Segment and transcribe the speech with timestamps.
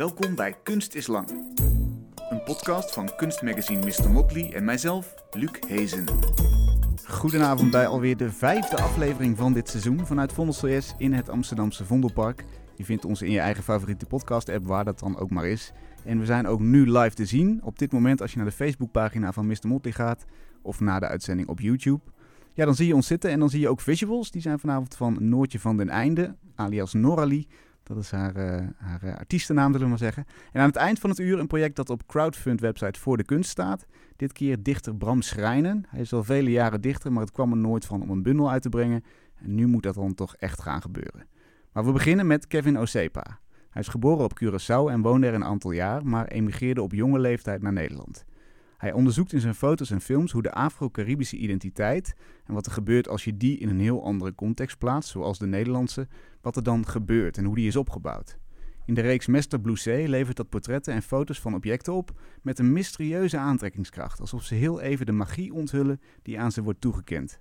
[0.00, 1.28] Welkom bij Kunst is Lang.
[2.30, 4.10] Een podcast van kunstmagazine Mr.
[4.10, 6.04] Motley en mijzelf, Luc Hezen.
[7.06, 12.44] Goedenavond bij alweer de vijfde aflevering van dit seizoen vanuit Vondelstels in het Amsterdamse Vondelpark.
[12.76, 15.72] Je vindt ons in je eigen favoriete podcast-app, waar dat dan ook maar is.
[16.04, 17.60] En we zijn ook nu live te zien.
[17.62, 19.66] Op dit moment als je naar de Facebookpagina van Mr.
[19.66, 20.24] Motley gaat
[20.62, 22.00] of na de uitzending op YouTube.
[22.52, 24.30] Ja, dan zie je ons zitten en dan zie je ook visuals.
[24.30, 27.46] Die zijn vanavond van Noortje van den Einde, alias Noralie.
[27.82, 30.24] Dat is haar, uh, haar uh, artiestennaam, zullen we maar zeggen.
[30.52, 33.50] En aan het eind van het uur een project dat op crowdfund-website voor de kunst
[33.50, 33.86] staat.
[34.16, 35.84] Dit keer dichter Bram Schrijnen.
[35.88, 38.50] Hij is al vele jaren dichter, maar het kwam er nooit van om een bundel
[38.50, 39.04] uit te brengen.
[39.34, 41.26] En nu moet dat dan toch echt gaan gebeuren.
[41.72, 43.38] Maar we beginnen met Kevin Osepa.
[43.70, 47.18] Hij is geboren op Curaçao en woonde er een aantal jaar, maar emigreerde op jonge
[47.18, 48.24] leeftijd naar Nederland.
[48.80, 53.08] Hij onderzoekt in zijn foto's en films hoe de Afro-Caribische identiteit en wat er gebeurt
[53.08, 56.08] als je die in een heel andere context plaatst, zoals de Nederlandse,
[56.40, 58.38] wat er dan gebeurt en hoe die is opgebouwd.
[58.84, 62.72] In de reeks Mester Blouset levert dat portretten en foto's van objecten op met een
[62.72, 67.38] mysterieuze aantrekkingskracht, alsof ze heel even de magie onthullen die aan ze wordt toegekend.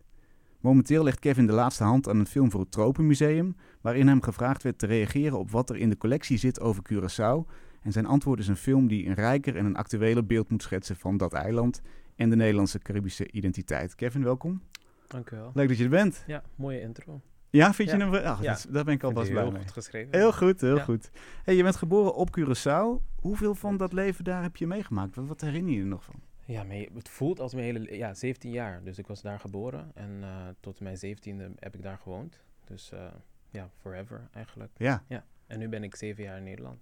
[0.62, 4.64] Momenteel legt Kevin de laatste hand aan een film voor het Tropenmuseum, waarin hem gevraagd
[4.64, 7.52] werd te reageren op wat er in de collectie zit over Curaçao.
[7.82, 10.96] En zijn antwoord is een film die een rijker en een actueler beeld moet schetsen
[10.96, 11.82] van dat eiland
[12.16, 13.96] en de Nederlandse Caribische identiteit.
[13.96, 14.62] Kevin, welkom.
[15.08, 15.52] Dank u wel.
[15.54, 16.24] Leuk dat je er bent.
[16.28, 17.22] Ja, mooie intro.
[17.50, 18.10] Ja, vind je Ja.
[18.12, 18.26] hem?
[18.26, 18.52] Ach, Ja.
[18.54, 19.62] dat- daar ben ik alvast Heel blij mee.
[19.62, 20.16] goed geschreven.
[20.20, 20.84] Heel goed, heel Ja.
[20.84, 21.10] goed.
[21.44, 23.04] Hey, je bent geboren op Curaçao.
[23.16, 25.16] Hoeveel van dat leven daar heb je meegemaakt?
[25.16, 26.16] Wat, wat herinner je er nog van?
[26.46, 27.80] Ja, het voelt als mijn hele...
[27.80, 28.84] le- Ja, 17 jaar.
[28.84, 29.92] Dus ik was daar geboren.
[29.94, 32.40] En eh, tot mijn 17e heb ik daar gewoond.
[32.66, 33.06] Dus eh,
[33.50, 34.72] ja, forever eigenlijk.
[34.78, 35.04] Ja,
[35.48, 36.80] En nu ben ik 7 jaar in Nederland.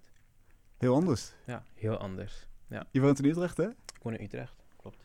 [0.78, 1.34] Heel anders.
[1.46, 2.46] Ja, heel anders.
[2.90, 3.68] Je woont in Utrecht, hè?
[3.68, 4.54] Ik woon in Utrecht.
[4.76, 4.96] Klopt.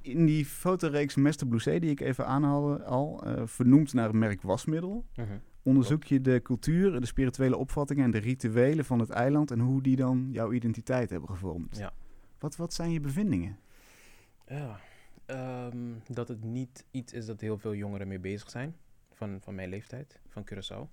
[0.00, 4.42] In die fotoreeks Mester Blouset, die ik even aanhaalde al, eh, vernoemd naar het merk
[4.42, 5.36] wasmiddel, Mhm.
[5.62, 9.82] onderzoek je de cultuur, de spirituele opvattingen en de rituelen van het eiland en hoe
[9.82, 11.76] die dan jouw identiteit hebben gevormd.
[11.76, 11.92] Ja.
[12.38, 13.58] Wat, wat zijn je bevindingen?
[14.46, 14.80] Ja,
[15.26, 18.76] ehm, dat het niet iets is dat heel veel jongeren mee bezig zijn.
[19.12, 20.88] Van, van mijn leeftijd, van Curaçao.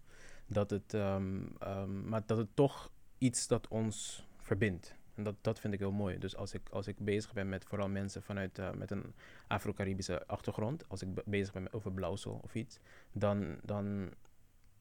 [0.48, 4.98] Dat het, ehm, maar dat het toch iets dat ons verbindt.
[5.16, 6.18] En dat, dat vind ik heel mooi.
[6.18, 9.14] Dus als ik, als ik bezig ben met vooral mensen vanuit eh, met een
[9.48, 12.80] Afro-Caribische achtergrond, als ik be- bezig ben met, over blauwsel of iets,
[13.12, 14.10] dan, dan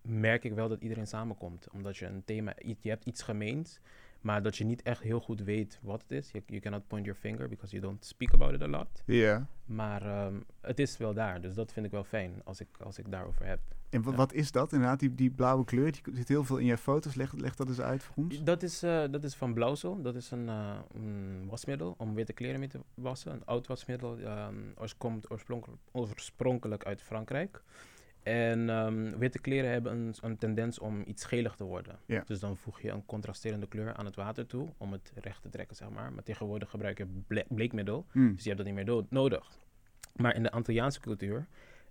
[0.02, 1.70] merk ik wel dat iedereen samenkomt.
[1.70, 3.80] Omdat je een thema, je hebt iets gemeens,
[4.20, 6.30] maar dat je niet echt heel goed weet wat het is.
[6.30, 9.02] You, you cannot point your finger because you don't speak about it a lot.
[9.06, 9.46] Ja.
[9.64, 12.98] Maar ehm, het is wel daar, dus dat vind ik wel fijn als ik, als
[12.98, 13.60] ik daarover heb.
[13.90, 14.12] En Ja.
[14.12, 15.92] wat is dat inderdaad, die, die blauwe kleur?
[15.92, 17.14] Die zit heel veel in je foto's.
[17.14, 18.42] Leg, leg dat eens uit voor ons.
[18.44, 20.02] Dat is, eh, dat is van Blauwsel.
[20.02, 23.32] Dat is een, eh, een wasmiddel om witte kleren mee te wassen.
[23.32, 24.18] Een oud wasmiddel.
[24.18, 27.62] ehm oors- komt oorspronkelijk, oorspronkelijk uit Frankrijk.
[28.22, 31.98] En ehm, witte kleren hebben een, een tendens om iets gelig te worden.
[32.06, 32.22] Ja.
[32.26, 35.48] Dus dan voeg je een contrasterende kleur aan het water toe om het recht te
[35.48, 36.12] trekken, zeg maar.
[36.12, 38.06] Maar tegenwoordig gebruik je ble- bleekmiddel.
[38.12, 38.32] Hmm.
[38.34, 39.58] Dus je hebt dat niet meer nodig.
[40.16, 41.46] Maar in de Antilliaanse cultuur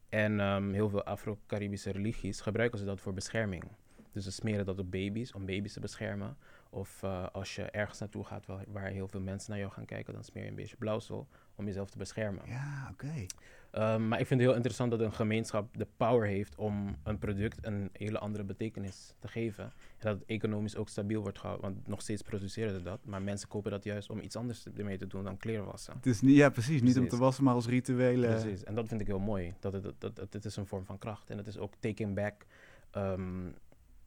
[0.09, 3.63] en ehm, heel veel Afro-Caribische religies gebruiken ze dat voor bescherming.
[4.11, 6.37] Dus ze smeren dat op baby's, om baby's te beschermen.
[6.77, 9.85] Of eh, als je ergens naartoe gaat waar, waar heel veel mensen naar jou gaan
[9.85, 12.41] kijken, dan smeer je een beetje blauwsel om jezelf te beschermen.
[12.45, 13.25] Ja, oké.
[13.71, 17.17] Ehm, maar ik vind het heel interessant dat een gemeenschap de power heeft om een
[17.17, 19.63] product een hele andere betekenis te geven.
[19.63, 22.99] En dat het economisch ook stabiel wordt gehouden, want nog steeds produceren ze dat.
[23.05, 25.93] Maar mensen kopen dat juist om iets anders ermee te doen dan kleren wassen.
[25.93, 26.81] Het is niet, ja, precies.
[26.81, 28.27] Niet om te wassen, maar als rituele...
[28.27, 29.53] Precies, en dat vind ik heel mooi.
[29.59, 31.29] Dat het, dat, dat, dat het is een vorm van kracht.
[31.29, 32.45] En het is ook taking back,
[32.91, 33.49] ehm,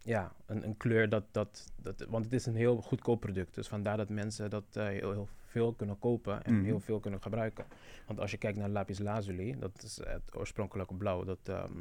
[0.03, 2.07] ja, een, een kleur dat, dat, dat...
[2.09, 3.55] Want het is een heel goedkoop product.
[3.55, 6.65] Dus vandaar dat mensen dat eh, heel, heel veel kunnen kopen en Mhm.
[6.65, 7.65] heel veel kunnen gebruiken.
[8.07, 11.73] Want als je kijkt naar lapis lazuli, dat is het oorspronkelijke blauw dat, ehm,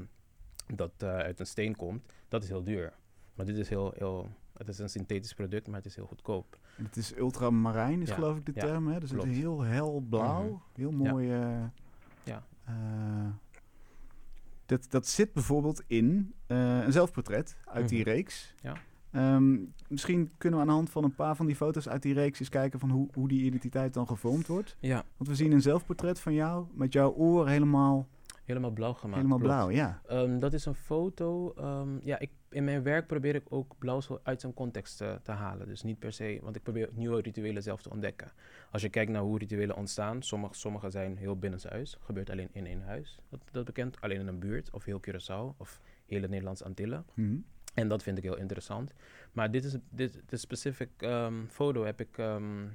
[0.75, 2.93] dat eh, uit een steen komt, dat is heel duur.
[3.33, 4.29] Maar dit is heel, heel...
[4.57, 6.57] Het is een synthetisch product, maar het is heel goedkoop.
[6.75, 8.87] Het is ultramarijn, is Ja, geloof ik de ja, term.
[8.87, 8.99] Hè?
[8.99, 9.33] Dus het klopt.
[9.35, 10.43] is heel hel blauw.
[10.43, 10.53] Mhm.
[10.73, 11.11] Heel Ja.
[11.11, 11.31] mooi.
[11.31, 11.63] eh,
[12.23, 12.43] Ja.
[14.69, 18.09] Dat, dat zit bijvoorbeeld in eh, een zelfportret uit die Mhm.
[18.09, 18.53] reeks.
[18.61, 18.73] Ja.
[19.11, 19.57] Ehm,
[19.87, 22.39] misschien kunnen we aan de hand van een paar van die foto's uit die reeks
[22.39, 24.75] eens kijken van hoe, hoe die identiteit dan gevormd wordt.
[24.79, 28.07] Ja, Want we zien een zelfportret van jou met jouw oor helemaal,
[28.45, 29.15] helemaal blauw gemaakt.
[29.15, 29.69] helemaal blauw.
[29.69, 30.01] Ja.
[30.07, 31.53] Ehm, dat is een foto.
[31.57, 35.31] ehm, ja, ik, in mijn werk probeer ik ook blauwsel uit zijn context eh, te
[35.31, 35.67] halen.
[35.67, 38.31] Dus niet per se, want ik probeer nieuwe rituelen zelf te ontdekken.
[38.71, 41.97] Als je kijkt naar hoe rituelen ontstaan, sommige, sommige zijn heel binnenshuis.
[41.99, 44.01] Gebeurt alleen in één huis, dat, dat bekend.
[44.01, 47.05] Alleen in een buurt, of heel Curaçao, of hele Nederlandse Antillen.
[47.13, 47.37] Mhm.
[47.73, 48.93] En dat vind ik heel interessant.
[49.31, 52.67] Maar dit is dit, de specific ehm, foto heb ik ehm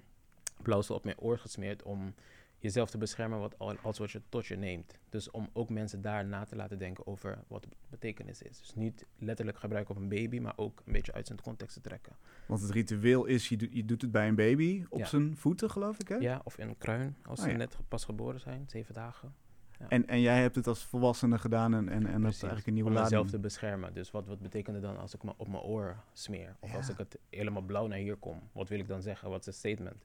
[0.63, 2.15] blauwsel op mijn oor gesmeerd om
[2.65, 4.99] jezelf te beschermen wat, als wat je tot je neemt.
[5.09, 8.59] Dus om ook mensen daar na te laten denken over wat de betekenis is.
[8.59, 11.81] Dus niet letterlijk gebruiken op een baby, maar ook een beetje uit zijn context te
[11.81, 12.17] trekken.
[12.47, 15.71] Want het ritueel is, je, doet, je doet het bij een baby op zijn voeten,
[15.71, 16.17] geloof ik, hè?
[16.17, 19.35] Ja, of in een kruin, als oh, ze net pas geboren zijn, zeven dagen.
[19.79, 19.89] Ja.
[19.89, 22.75] En, en jij hebt het als volwassene gedaan en, en, en dat is eigenlijk een
[22.75, 23.13] nieuwe lading.
[23.13, 23.95] Om mezelf te beschermen.
[23.95, 26.57] Dus wat, wat betekent het dan als ik me op mijn oor smeer?
[26.61, 28.41] Of als ik het helemaal blauw naar hier kom?
[28.53, 29.31] Wat wil ik dan zeggen?
[29.31, 30.05] Wat is het statement?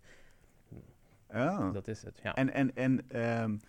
[1.34, 1.74] Oh.
[1.74, 2.36] Dat is het, ja.
[2.36, 3.60] En, en, en um,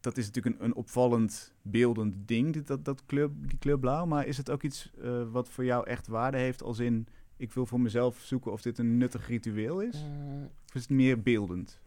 [0.00, 4.06] dat is natuurlijk een, een opvallend beeldend ding, dat, dat kleur, die kleur blauw.
[4.06, 7.08] Maar is het ook iets uh, wat voor jou echt waarde heeft als in...
[7.36, 10.04] ik wil voor mezelf zoeken of dit een nuttig ritueel is?
[10.04, 10.44] Mm.
[10.44, 11.80] Of is het meer beeldend?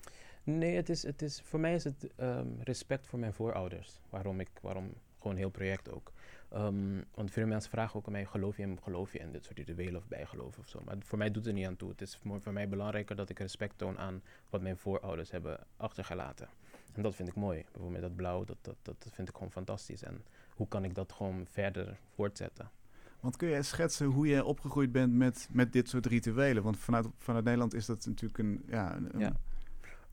[0.44, 4.02] Nee, het is, het is, voor mij is het um, respect voor mijn voorouders.
[4.10, 6.12] Waarom ik, waarom gewoon heel project ook.
[6.54, 9.46] Um, want veel mensen vragen ook aan mij, geloof je in, geloof je in dit
[9.46, 10.82] soort rituelen of bijgeloof of zo.
[10.86, 11.90] Maar voor mij doet het niet aan toe.
[11.90, 15.60] Het is voor, voor mij belangrijker dat ik respect toon aan wat mijn voorouders hebben
[15.78, 16.50] achtergelaten.
[16.94, 17.66] En dat vind ik mooi.
[17.72, 20.04] Bijvoorbeeld dat blauw, dat, dat, dat vind ik gewoon fantastisch.
[20.04, 22.70] En hoe kan ik dat gewoon verder voortzetten?
[23.20, 26.64] Want kun je schetsen hoe je opgegroeid bent met, met dit soort rituelen?
[26.64, 28.64] Want vanuit, vanuit Nederland is dat natuurlijk een...
[28.68, 29.34] Ja, een, ja.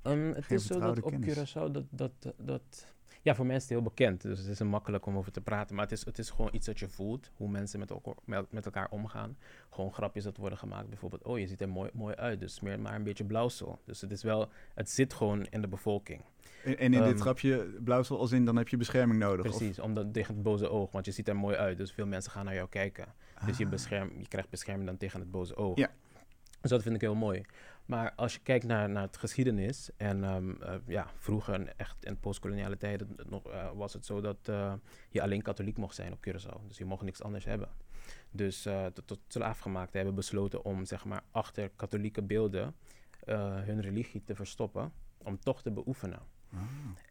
[0.03, 2.95] Um, het is zo dat op Curaçao dat, dat, dat
[3.27, 4.23] ja, voor mensen is het heel bekend.
[4.23, 5.75] Dus het is makkelijk om over te praten.
[5.75, 7.31] Maar het is, het is gewoon iets dat je voelt.
[7.37, 9.37] Hoe mensen met, elkaar, met, elkaar omgaan.
[9.71, 10.89] Gewoon grapjes dat worden gemaakt.
[10.89, 12.41] Bijvoorbeeld, oh, je ziet er mooi, mooi uit.
[12.41, 13.81] Dus smeer maar een beetje blauwsel.
[13.85, 16.21] Dus het is wel, het zit gewoon in de bevolking.
[16.65, 19.57] En, in dit um, grapje, blauwsel als in, dan heb je bescherming nodig?
[19.57, 20.93] Precies, omdat tegen het boze oog.
[20.93, 21.79] Want je ziet er mooi uit.
[21.79, 23.07] Dus veel mensen gaan naar jou kijken.
[23.47, 23.71] Dus je, ah.
[23.71, 25.77] bescherm, je krijgt bescherming dan tegen het boze oog.
[25.77, 25.91] Ja.
[26.61, 27.43] Dus dat vind ik heel mooi.
[27.87, 32.21] Maar als je kijkt naar, naar het geschiedenis, en um, uh, ja, vroeger, echt in
[32.21, 34.73] postkoloniale tijden, nog, uh, was het zo dat uh,
[35.11, 36.67] je alleen katholiek mocht zijn op Curaçao.
[36.67, 37.69] Dus je mocht niks anders hebben.
[38.31, 42.75] Dus tot, tot slaafgemaakten hebben besloten om zeg maar, achter katholieke beelden
[43.65, 46.21] hun religie te verstoppen, om toch te beoefenen.
[46.53, 46.61] Ah.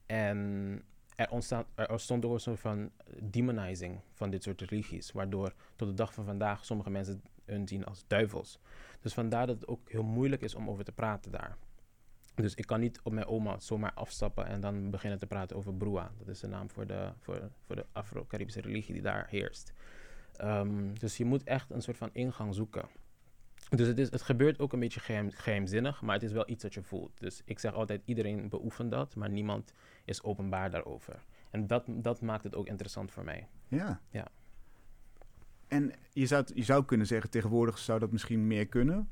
[0.05, 0.81] En
[1.15, 2.91] er, ontstaat, er ontstond ook een soort van
[3.21, 7.85] demonizing van dit soort religies, waardoor tot de dag van vandaag sommige mensen hun zien
[7.85, 8.59] als duivels.
[9.01, 11.57] Dus vandaar dat het ook heel moeilijk is om over te praten daar.
[12.35, 15.73] Dus ik kan niet op mijn oma zomaar afstappen en dan beginnen te praten over
[15.73, 16.11] Brua.
[16.17, 19.73] Dat is de naam voor de, voor, voor de Afro-Caribische religie die daar heerst.
[20.41, 22.85] Um, dus je moet echt een soort van ingang zoeken.
[23.69, 26.63] Dus het, is, het gebeurt ook een beetje geheim, geheimzinnig, maar het is wel iets
[26.63, 27.19] dat je voelt.
[27.19, 29.73] Dus ik zeg altijd, iedereen beoefent dat, maar niemand
[30.05, 31.23] is openbaar daarover.
[31.49, 33.47] En dat, dat maakt het ook interessant voor mij.
[33.67, 34.01] Ja.
[34.09, 34.27] ja.
[35.67, 39.09] En je zou, je zou kunnen zeggen, tegenwoordig zou dat misschien meer kunnen.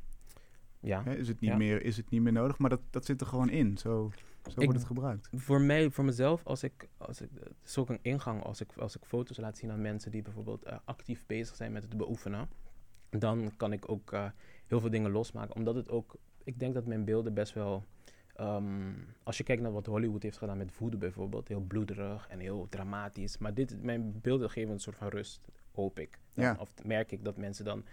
[0.79, 1.05] Ja.
[1.05, 3.49] is, het niet meer, is het niet meer nodig, maar dat, dat zit er gewoon
[3.49, 3.77] in.
[3.77, 4.11] Zo,
[4.47, 5.29] zo wordt het gebruikt.
[5.33, 8.77] Voor mij, voor mezelf, als ik, als ik, het is ook een ingang als ik,
[8.77, 11.97] als ik foto's laat zien aan mensen die bijvoorbeeld uh, actief bezig zijn met het
[11.97, 12.49] beoefenen.
[13.09, 14.25] Dan kan ik ook uh,
[14.67, 15.55] heel veel dingen losmaken.
[15.55, 17.83] Omdat het ook, ik denk dat mijn beelden best wel
[18.41, 22.39] Um, als je kijkt naar wat Hollywood heeft gedaan met voeden bijvoorbeeld, heel bloederig en
[22.39, 23.37] heel dramatisch.
[23.37, 26.19] Maar dit, mijn beelden geven een soort van rust hoop ik.
[26.33, 26.55] ja.
[26.59, 27.83] Of merk ik dat mensen dan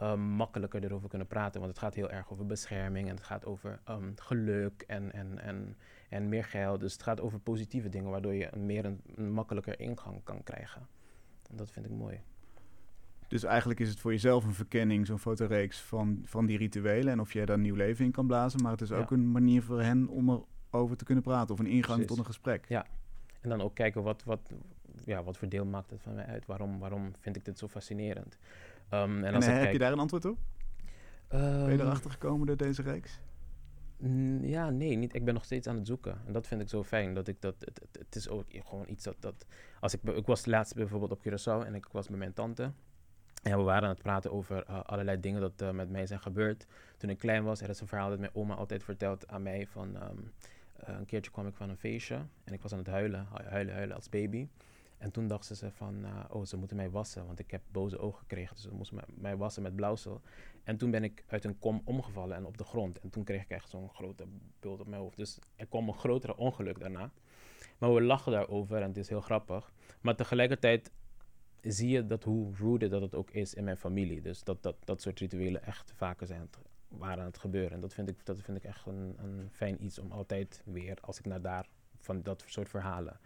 [0.00, 1.60] um, makkelijker erover kunnen praten.
[1.60, 5.38] Want het gaat heel erg over bescherming en het gaat over um, geluk en, en,
[5.38, 5.76] en,
[6.08, 6.80] en meer geld.
[6.80, 10.42] Dus het gaat over positieve dingen, waardoor je een meer een, een makkelijker ingang kan
[10.42, 10.86] krijgen.
[11.50, 12.20] En dat vind ik mooi.
[13.28, 17.12] Dus eigenlijk is het voor jezelf een verkenning, zo'n fotoreeks van, van die rituelen.
[17.12, 18.62] En of jij daar nieuw leven in kan blazen.
[18.62, 21.54] Maar het is ook een manier voor hen om erover te kunnen praten.
[21.54, 22.64] Of een ingang tot een gesprek.
[22.68, 22.86] Ja.
[23.40, 24.52] En dan ook kijken wat, wat,
[25.08, 26.46] ja, wat voor deel maakt het van mij uit?
[26.46, 28.38] Waarom, waarom vind ik dit zo fascinerend?
[28.90, 30.38] Um, en, als en heb je daar een antwoord op?
[31.32, 33.20] Um, ben je erachter gekomen door deze reeks?
[34.40, 35.14] Ja, nee, niet.
[35.14, 36.18] Ik ben nog steeds aan het zoeken.
[36.26, 37.14] En dat vind ik zo fijn.
[37.14, 39.46] Dat ik dat, het, het, is ook gewoon iets dat, dat...
[39.80, 42.72] Als ik, ik was laatst bijvoorbeeld op Curaçao en ik was met mijn tante.
[43.42, 46.20] En we waren aan het praten over uh, allerlei dingen dat uh, met mij zijn
[46.20, 46.66] gebeurd.
[46.96, 49.66] Toen ik klein was, er is een verhaal dat mijn oma altijd vertelt aan mij
[49.66, 50.02] van...
[50.02, 50.32] Um,
[50.88, 53.74] uh, een keertje kwam ik van een feestje en ik was aan het huilen, huilen,
[53.74, 54.48] huilen als baby.
[54.98, 57.98] En toen dachten ze van, uh, oh, ze moeten mij wassen, want ik heb boze
[57.98, 58.54] ogen gekregen.
[58.54, 60.20] Dus ze moesten mij, wassen met blauwsel.
[60.64, 63.00] En toen ben ik uit een kom omgevallen en op de grond.
[63.00, 64.26] En toen kreeg ik echt zo'n grote
[64.60, 65.16] bult op mijn hoofd.
[65.16, 67.10] Dus er kwam een grotere ongeluk daarna.
[67.78, 69.72] Maar we lachen daarover en het is heel grappig.
[70.00, 70.92] Maar tegelijkertijd
[71.60, 74.20] zie je dat hoe rude dat het ook is in mijn familie.
[74.20, 76.48] Dus dat dat, dat soort rituelen echt vaker zijn
[76.88, 77.72] waren aan het gebeuren.
[77.72, 80.98] En dat vind ik, dat vind ik echt een, een fijn iets om altijd weer,
[81.00, 83.20] als ik naar daar, van dat soort verhalen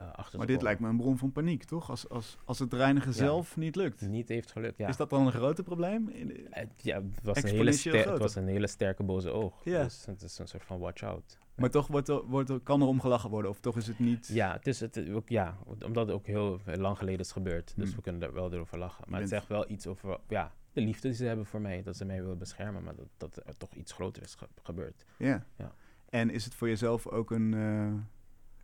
[0.00, 1.90] uh, maar dit lijkt me een bron van paniek, toch?
[1.90, 4.00] Als, als, als het reinigen zelf niet lukt.
[4.00, 4.88] Niet heeft gelukt, ja.
[4.88, 6.08] Is dat dan een groter probleem?
[6.08, 9.64] Uh, ja, het was, een hele het was een hele sterke boze oog.
[9.64, 9.82] Ja.
[9.82, 11.38] Dus het is een soort van watch out.
[11.56, 13.98] Maar toch wordt er, wordt er, kan er om gelachen worden, of toch is het
[13.98, 14.28] niet...
[14.32, 17.72] Ja, het is het, ook, ja omdat het ook heel lang geleden is gebeurd.
[17.76, 17.96] Dus hmm.
[17.96, 19.04] we kunnen er wel over lachen.
[19.08, 21.82] Maar het zegt wel iets over ja, de liefde die ze hebben voor mij.
[21.82, 25.04] Dat ze mij willen beschermen, maar dat, dat er toch iets groter is gebeurd.
[25.16, 25.46] Ja.
[25.56, 25.72] ja.
[26.08, 27.92] En is het voor jezelf ook een, uh,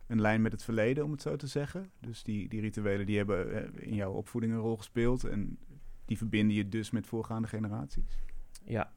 [0.07, 1.91] een lijn met het verleden, om het zo te zeggen?
[1.99, 5.57] Dus die, die rituelen die hebben in jouw opvoeding een rol gespeeld en
[6.05, 8.17] die verbinden je dus met voorgaande generaties?
[8.63, 8.91] Ja,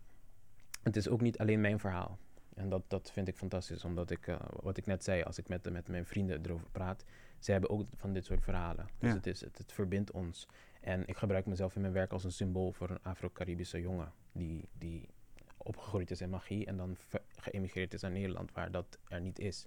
[0.82, 2.18] het is ook niet alleen mijn verhaal.
[2.54, 5.48] En dat, dat vind ik fantastisch, omdat ik, uh, wat ik net zei, als ik
[5.48, 7.04] met, met mijn vrienden erover praat,
[7.38, 8.88] ze hebben ook van dit soort verhalen.
[8.98, 10.48] Dus het, is, het, het, verbindt ons.
[10.80, 14.68] En ik gebruik mezelf in mijn werk als een symbool voor een Afro-Caribische jongen die,
[14.78, 15.08] die
[15.56, 16.96] opgegroeid is in magie en dan
[17.36, 19.66] geëmigreerd is naar Nederland, waar dat er niet is.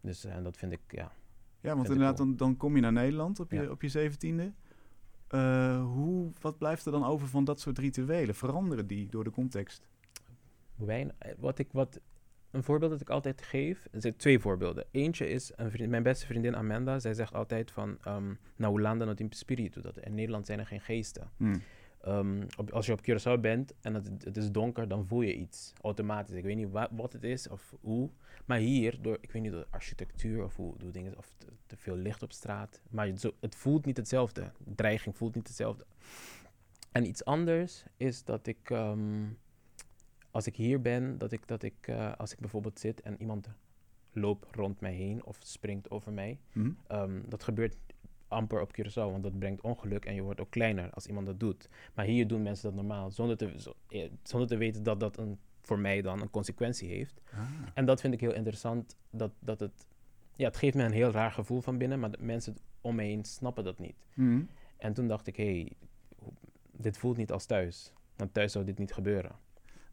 [0.00, 1.12] Dus en dat vind ik, ja.
[1.60, 4.52] Ja, want inderdaad, dan, dan kom je naar Nederland op je, op je zeventiende.
[5.34, 8.34] Uh, hoe, wat blijft er dan over van dat soort rituelen?
[8.34, 9.88] Veranderen die door de context?
[10.76, 12.00] Weinig, wat ik, wat,
[12.50, 14.84] een voorbeeld dat ik altijd geef, er zijn twee voorbeelden.
[14.90, 16.98] Eentje is een vriend, mijn beste vriendin Amanda.
[16.98, 19.80] Zij zegt altijd van, um, nou, landen not in spiritu.
[19.80, 21.30] Dat in Nederland zijn er geen geesten.
[21.36, 21.62] Hmm.
[22.08, 25.36] Um, op, als je op Curaçao bent en het, het, is donker, dan voel je
[25.36, 26.36] iets automatisch.
[26.36, 28.10] Ik weet niet wat, wat het is of hoe.
[28.44, 31.34] Maar hier, door, ik weet niet, door architectuur of hoe, hoe dingen, of
[31.66, 32.80] te, veel licht op straat.
[32.90, 34.52] Maar het, zo, het voelt niet hetzelfde.
[34.74, 35.84] Dreiging voelt niet hetzelfde.
[36.92, 39.38] En iets anders is dat ik, um,
[40.30, 43.48] als ik hier ben, dat ik, dat ik uh, als ik bijvoorbeeld zit en iemand
[44.12, 46.38] loopt rond mij heen of springt over mij.
[46.52, 46.76] Mm.
[46.92, 47.76] Um, dat gebeurt
[48.30, 51.40] amper op Curaçao, want dat brengt ongeluk en je wordt ook kleiner als iemand dat
[51.40, 51.68] doet.
[51.94, 55.38] Maar hier doen mensen dat normaal, zonder te, eh, zonder te weten dat dat een,
[55.60, 57.20] voor mij dan een consequentie heeft.
[57.32, 57.40] Ah.
[57.74, 59.86] En dat vind ik heel interessant, dat, dat het,
[60.36, 63.02] ja, het geeft me een heel raar gevoel van binnen, maar de mensen om me
[63.02, 63.96] heen snappen dat niet.
[64.14, 64.48] Mm.
[64.76, 65.72] En toen dacht ik, hé, hey,
[66.72, 69.32] dit voelt niet als thuis, want thuis zou dit niet gebeuren.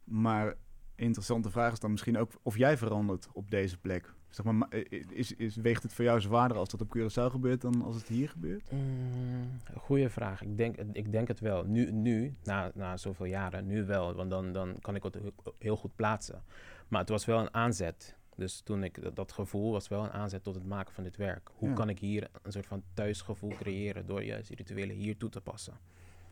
[0.04, 0.56] Maar
[0.96, 4.14] interessante vraag is dan misschien ook of jij verandert op deze plek.
[4.38, 4.74] Zeg maar,
[5.14, 8.08] is, is, weegt het voor jou zwaarder als dat op Curaçao gebeurt dan als het
[8.08, 8.72] hier gebeurt?
[8.72, 10.42] Mm, goeie vraag.
[10.42, 11.64] Ik denk, ik denk het wel.
[11.64, 14.14] Nu, nu na, na zoveel jaren, nu wel.
[14.14, 15.18] Want dan, dan kan ik het
[15.60, 16.44] heel goed plaatsen.
[16.88, 18.16] Maar het was wel een aanzet.
[18.36, 21.50] Dus toen ik dat gevoel was wel een aanzet tot het maken van dit werk.
[21.54, 25.30] Hoe kan ik hier een soort van thuisgevoel creëren door juist die rituelen hier toe
[25.30, 25.78] te passen?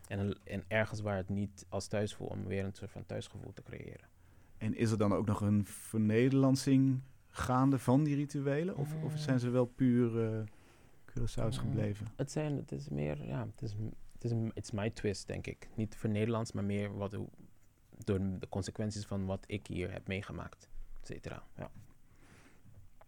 [0.08, 3.52] En, en ergens waar het niet als thuis voelt, om weer een soort van thuisgevoel
[3.52, 4.08] te creëren.
[4.58, 7.00] En is er dan ook nog een vernederlandsing
[7.36, 8.76] gaande van die rituelen?
[8.76, 9.18] Of, of mm.
[9.18, 10.40] zijn ze wel puur uh,
[11.04, 11.68] Curaçao's mm.
[11.68, 12.06] gebleven?
[12.16, 13.74] Het, zijn, het is meer, ja, het is,
[14.12, 15.68] het is it's my twist, denk ik.
[15.74, 17.16] Niet voor Nederlands, maar meer wat,
[18.04, 20.68] door de consequenties van wat ik hier heb meegemaakt,
[21.00, 21.42] et cetera.
[21.56, 21.70] Ja.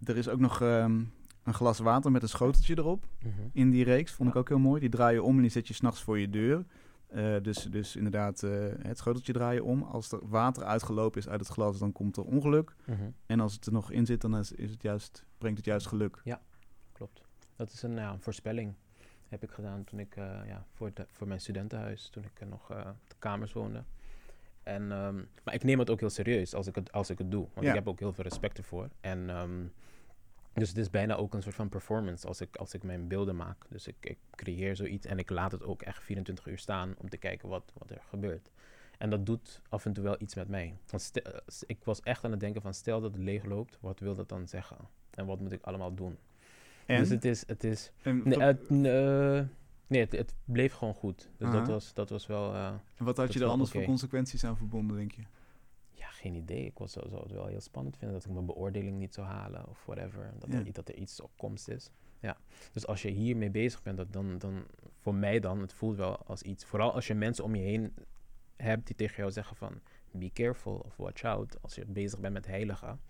[0.04, 3.50] Er is ook nog um, een glas water met een schoteltje erop mm -hmm.
[3.52, 4.12] in die reeks.
[4.12, 4.80] Vond ik ook heel mooi.
[4.80, 6.64] Die draai je om en die zet je s'nachts voor je deur.
[7.14, 9.82] Uh, dus, dus inderdaad, uh, het schoteltje draaien om.
[9.82, 12.74] Als er water uitgelopen is uit het glas, dan komt er ongeluk.
[12.84, 13.14] Mm -hmm.
[13.26, 15.86] En als het er nog in zit, dan is, is het juist, brengt het juist
[15.86, 16.20] geluk.
[16.24, 16.40] Ja,
[16.92, 17.22] klopt.
[17.56, 18.74] Dat is een, ja, een voorspelling.
[19.28, 22.66] Heb ik gedaan toen ik, uh, ja, voor, de, voor mijn studentenhuis, toen ik nog
[23.06, 23.84] de kamers woonde.
[24.62, 27.30] En, um, maar ik neem het ook heel serieus als ik het, als ik het
[27.30, 27.46] doe.
[27.54, 27.68] Want ja.
[27.68, 28.88] ik heb ook heel veel respect ervoor.
[29.00, 29.72] En um,
[30.58, 33.36] dus het is bijna ook een soort van performance als ik, als ik mijn beelden
[33.36, 33.64] maak.
[33.68, 37.08] Dus ik, ik creëer zoiets en ik laat het ook echt 24 uur staan om
[37.08, 38.50] te kijken wat, wat er gebeurt.
[38.98, 40.74] En dat doet af en toe wel iets met mij.
[40.90, 41.12] Want
[41.66, 44.28] ik was echt aan het denken van stel dat het leeg loopt, wat wil dat
[44.28, 44.76] dan zeggen?
[45.10, 46.16] En wat moet ik allemaal doen?
[46.86, 46.98] En?
[46.98, 47.44] Dus het is...
[47.46, 49.40] Het is nee, het, uh,
[49.86, 51.28] nee het, het, bleef gewoon goed.
[51.36, 52.54] Dus dat was, dat was wel...
[52.54, 53.82] Uh, en wat had je er anders okay.
[53.82, 55.22] voor consequenties aan verbonden, denk je?
[56.18, 56.64] Geen idee.
[56.64, 59.68] Ik was, zou het wel heel spannend vinden dat ik mijn beoordeling niet zou halen
[59.68, 60.32] of whatever.
[60.38, 61.90] Dat, er, dat er iets op komst is.
[62.20, 62.36] Ja.
[62.72, 64.64] Dus als je hiermee bezig bent, dat dan, dan
[65.00, 66.64] voor mij dan, het voelt wel als iets.
[66.64, 67.94] Vooral als je mensen om je heen
[68.56, 71.62] hebt die tegen jou zeggen van be careful of watch out.
[71.62, 73.00] Als je bezig bent met heiligen,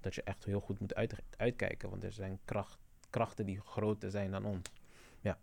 [0.00, 1.90] dat je echt heel goed moet uit, uitkijken.
[1.90, 2.78] Want er zijn kracht,
[3.10, 4.72] krachten die groter zijn dan ons.
[5.20, 5.38] Ja.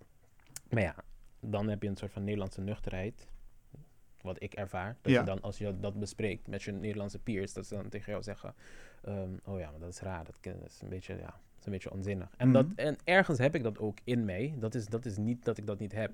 [0.69, 0.95] Maar ja,
[1.39, 3.27] dan heb je een soort van Nederlandse nuchterheid
[4.21, 4.97] wat ik ervaar.
[5.01, 8.11] Dat je dan, als je dat bespreekt met je Nederlandse peers, dat ze dan tegen
[8.11, 8.53] jou zeggen:
[9.07, 11.91] um, Oh ja, maar dat is raar, dat, is een beetje, ja, is een beetje
[11.91, 12.29] onzinnig.
[12.37, 12.79] En, dat, mhm.
[12.79, 14.53] en ergens heb ik dat ook in mij.
[14.59, 16.11] Dat is, dat is niet dat ik dat niet heb.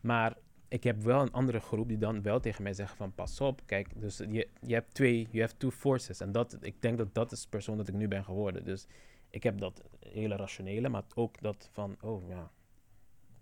[0.00, 0.36] Maar
[0.68, 3.62] ik heb wel een andere groep die dan wel tegen mij zeggen van pas op,
[3.66, 6.20] kijk, dus je, je hebt twee, you have two forces.
[6.20, 8.64] En dat, ik denk dat dat is de persoon dat ik nu ben geworden.
[8.64, 8.86] Dus
[9.30, 12.50] ik heb dat hele rationele, maar ook dat van, oh ja,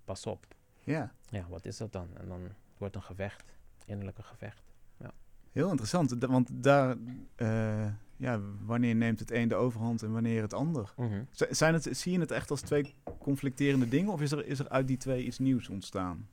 [0.05, 0.47] pas op.
[0.81, 1.13] Ja.
[1.29, 2.09] Ja, wat is dat dan?
[2.15, 3.56] En dan wordt een gevecht
[3.87, 4.73] innerlijke gevecht.
[4.97, 5.13] Ja.
[5.53, 6.97] Heel interessant, want daar,
[7.37, 10.93] uh, ja, wanneer neemt het een de overhand en wanneer het ander?
[10.97, 11.23] Mhm.
[11.31, 14.69] Zijn het, zie je het echt als twee conflicterende dingen of is er, is er
[14.69, 16.29] uit die twee iets nieuws ontstaan?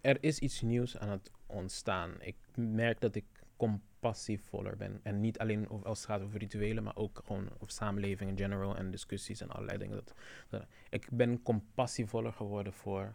[0.00, 2.10] Er is iets nieuws aan het ontstaan.
[2.20, 3.24] Ik merk dat ik
[3.56, 5.00] compassievoller ben.
[5.02, 8.76] En niet alleen als het gaat over rituelen, maar ook gewoon over samenleving in general
[8.76, 9.96] en discussies en allerlei dingen.
[9.96, 10.14] Dat,
[10.48, 13.14] dat, ik ben compassievoller geworden voor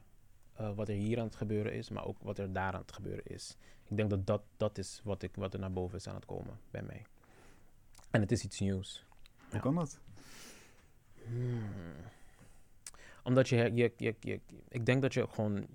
[0.60, 2.92] uh, wat er hier aan het gebeuren is, maar ook wat er daar aan het
[2.92, 3.58] gebeuren is.
[3.84, 6.26] Ik denk dat dat, dat is wat, ik, wat er naar boven is aan het
[6.26, 7.06] komen bij mij.
[8.12, 9.06] En het is iets nieuws.
[9.52, 10.00] Hoe kan dat?
[11.26, 11.70] Hmm.
[13.24, 15.68] Omdat je, je, je, je, ik denk dat je gewoon,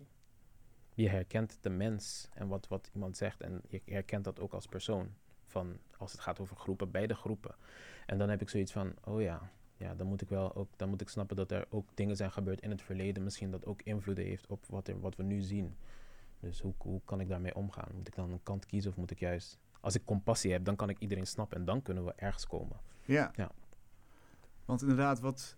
[0.95, 4.67] je herkent de mens en wat, wat iemand zegt en je herkent dat ook als
[4.67, 5.15] persoon.
[5.47, 7.55] Van als het gaat over groepen, beide groepen.
[8.07, 10.89] En dan heb ik zoiets van, oh ja, ja, dan moet ik wel ook, dan
[10.89, 13.83] moet ik snappen dat er ook dingen zijn gebeurd in het verleden, misschien dat ook
[13.83, 15.77] invloed heeft op wat, er, wat we nu zien.
[16.41, 17.89] Dus hoe, hoe kan ik daarmee omgaan?
[17.95, 20.77] Moet ik dan een kant kiezen of moet ik juist, als ik compassie heb, dan
[20.77, 22.81] kan ik iedereen snappen en dan kunnen we ergens komen.
[23.05, 23.33] Ja.
[23.37, 23.51] ja.
[24.65, 25.57] Want inderdaad, wat,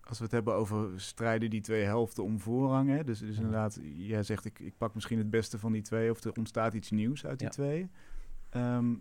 [0.00, 3.80] als we het hebben over strijden die twee helften om voorrang, hè, dus, dus inderdaad,
[3.82, 6.90] jij zegt ik, ik pak misschien het beste van die twee of er ontstaat iets
[6.90, 7.90] nieuws uit die twee.
[8.50, 8.94] Ehm,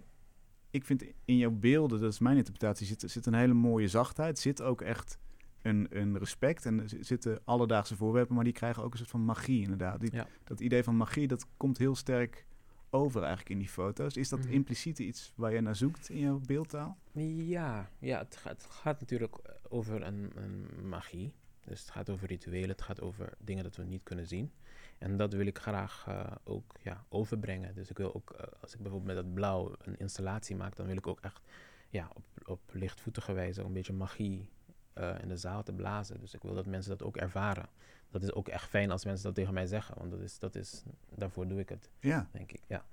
[0.70, 4.40] ik vind in jouw beelden, dat is mijn interpretatie, zit, zit een hele mooie zachtheid.
[4.40, 5.18] Zit ook echt
[5.62, 6.66] een, een respect.
[6.66, 10.00] En er zitten alledaagse voorwerpen, maar die krijgen ook een soort van magie inderdaad.
[10.00, 10.12] Die,
[10.44, 12.46] Dat idee van magie, dat komt heel sterk
[12.90, 14.16] over eigenlijk in die foto's.
[14.16, 14.52] Is dat mm.
[14.52, 16.98] impliciet iets waar je naar zoekt in jouw beeldtaal?
[17.12, 21.34] Ja, ja het, gaat, het gaat natuurlijk over een, een magie.
[21.66, 24.52] Dus het gaat over rituelen, het gaat over dingen dat we niet kunnen zien.
[25.00, 27.76] En dat wil ik graag uh, ook ja, overbrengen.
[27.76, 30.86] Dus ik wil ook, uh, als ik bijvoorbeeld met dat blauw een installatie maak, dan
[30.86, 31.42] wil ik ook echt
[31.90, 34.50] ja, op, op lichtvoetige wijze een beetje magie
[34.96, 36.20] uh, in de zaal te blazen.
[36.20, 37.70] Dus ik wil dat mensen dat ook ervaren.
[38.10, 40.56] Dat is ook echt fijn als mensen dat tegen mij zeggen, want dat is, dat
[40.56, 40.84] is,
[41.16, 42.30] daarvoor doe ik het, ja.
[42.32, 42.62] denk ik.
[42.68, 42.86] Ja.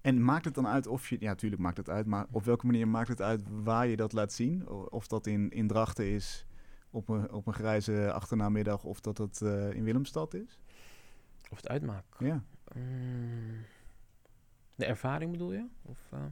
[0.00, 2.66] En maakt het dan uit of je, ja, natuurlijk maakt het uit, maar op welke
[2.66, 4.68] manier maakt het uit waar je dat laat zien?
[4.68, 6.46] Of dat in, in Drachten is
[6.90, 10.58] op een, op een grijze achternaamiddag of dat het uh, in Willemstad is?
[11.50, 12.16] Of het uitmaakt?
[12.18, 12.42] Ja.
[12.74, 13.64] Mm,
[14.74, 15.66] de ervaring bedoel je?
[15.82, 16.24] Of, uh,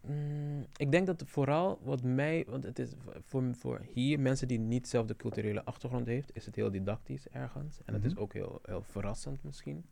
[0.00, 4.58] mm, ik denk dat vooral wat mij, want het is voor, voor hier mensen die
[4.58, 7.80] niet zelf de culturele achtergrond heeft, is het heel didactisch ergens.
[7.84, 8.22] En het is mhm.
[8.22, 9.84] ook heel, heel verrassend misschien.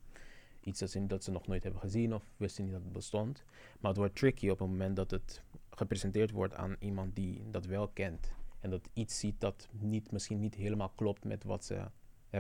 [0.61, 3.45] Iets dat ze, dat ze nog nooit hebben gezien of wisten niet dat het bestond.
[3.81, 7.67] Maar het wordt tricky op het moment dat het gepresenteerd wordt aan iemand die dat
[7.67, 8.33] wel kent.
[8.61, 11.85] En dat iets ziet dat niet, misschien niet helemaal klopt met wat ze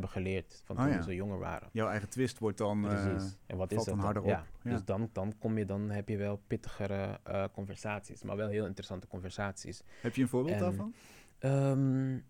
[0.00, 1.68] hebben geleerd van oh toen ze jonger waren.
[1.72, 3.24] Jouw eigen twist wordt dan, Precies.
[3.24, 4.28] Uh, en wat is het harder op.
[4.28, 4.44] Ja.
[4.62, 8.66] Dus dan, dan, kom je, dan heb je wel pittigere uh, conversaties, maar wel heel
[8.66, 9.82] interessante conversaties.
[10.00, 10.94] Heb je een voorbeeld daarvan?
[11.40, 12.24] Um,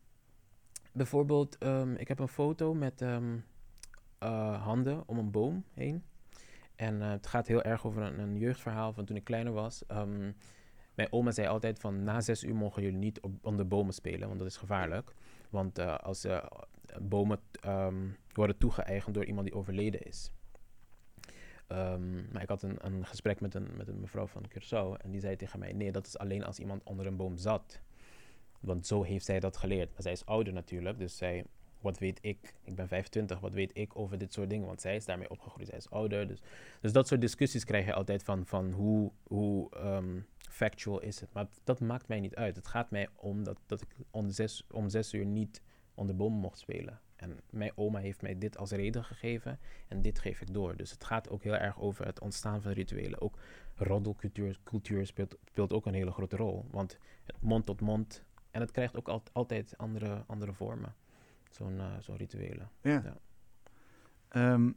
[0.93, 3.45] bijvoorbeeld, um, ik heb een foto met um,
[4.23, 6.05] uh, handen om een boom heen.
[6.77, 9.85] En het gaat heel erg over een, een, jeugdverhaal van toen ik kleiner was.
[10.95, 14.29] mijn oma zei altijd van na zes uur mogen jullie niet op, onder bomen spelen,
[14.29, 15.15] want dat is gevaarlijk.
[15.51, 16.27] Want als
[17.01, 20.31] bomen um, worden toegeëigend door iemand die overleden is.
[21.69, 25.11] Um, maar ik had een, een, gesprek met een, met een mevrouw van Curaçao en
[25.11, 27.81] die zei tegen mij: Nee, dat is alleen als iemand onder een boom zat.
[28.61, 29.93] Want zo heeft zij dat geleerd.
[29.93, 31.45] Maar zij is ouder natuurlijk, dus zij,
[31.81, 32.55] wat weet ik?
[32.65, 34.67] Ik ben 25, wat weet ik over dit soort dingen?
[34.67, 36.29] Want zij is daarmee opgegroeid, zij is ouder.
[36.29, 36.41] Dus,
[36.81, 41.33] dus dat soort discussies krijg je altijd van, van hoe, hoe um, factual is het.
[41.33, 42.57] Maar dat maakt mij niet uit.
[42.57, 44.31] Het gaat mij om dat, ik om
[44.71, 45.63] om zes uur niet
[45.97, 47.01] onder bomen mocht spelen.
[47.17, 50.77] En mijn oma heeft mij dit als reden gegeven en dit geef ik door.
[50.77, 53.21] Dus het gaat ook heel erg over het ontstaan van rituelen.
[53.21, 53.39] Ook
[53.75, 56.65] roddelcultuur cultuur speelt, speelt ook een hele grote rol.
[56.71, 56.99] Want
[57.41, 58.25] mond tot mond.
[58.51, 60.95] En het krijgt ook altijd andere, andere vormen.
[61.51, 62.71] Zo'n uh, zo'n rituelen.
[62.81, 63.03] Ja.
[63.05, 63.17] ja.
[64.29, 64.71] Ehm,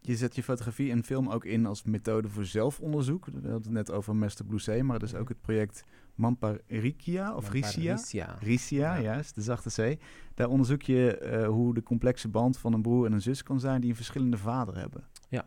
[0.00, 3.24] je zet je fotografie en film ook in als methode voor zelfonderzoek.
[3.24, 5.84] We hadden het net over Master Blue Sea, maar dat is ook het project
[6.16, 8.38] Mamparicia of Ricia.
[8.40, 9.98] Ricia, juist, de zachte zee.
[10.34, 13.60] Daar onderzoek je uh, hoe de complexe band van een broer en een zus kan
[13.60, 15.04] zijn die een verschillende vader hebben.
[15.28, 15.46] Ja.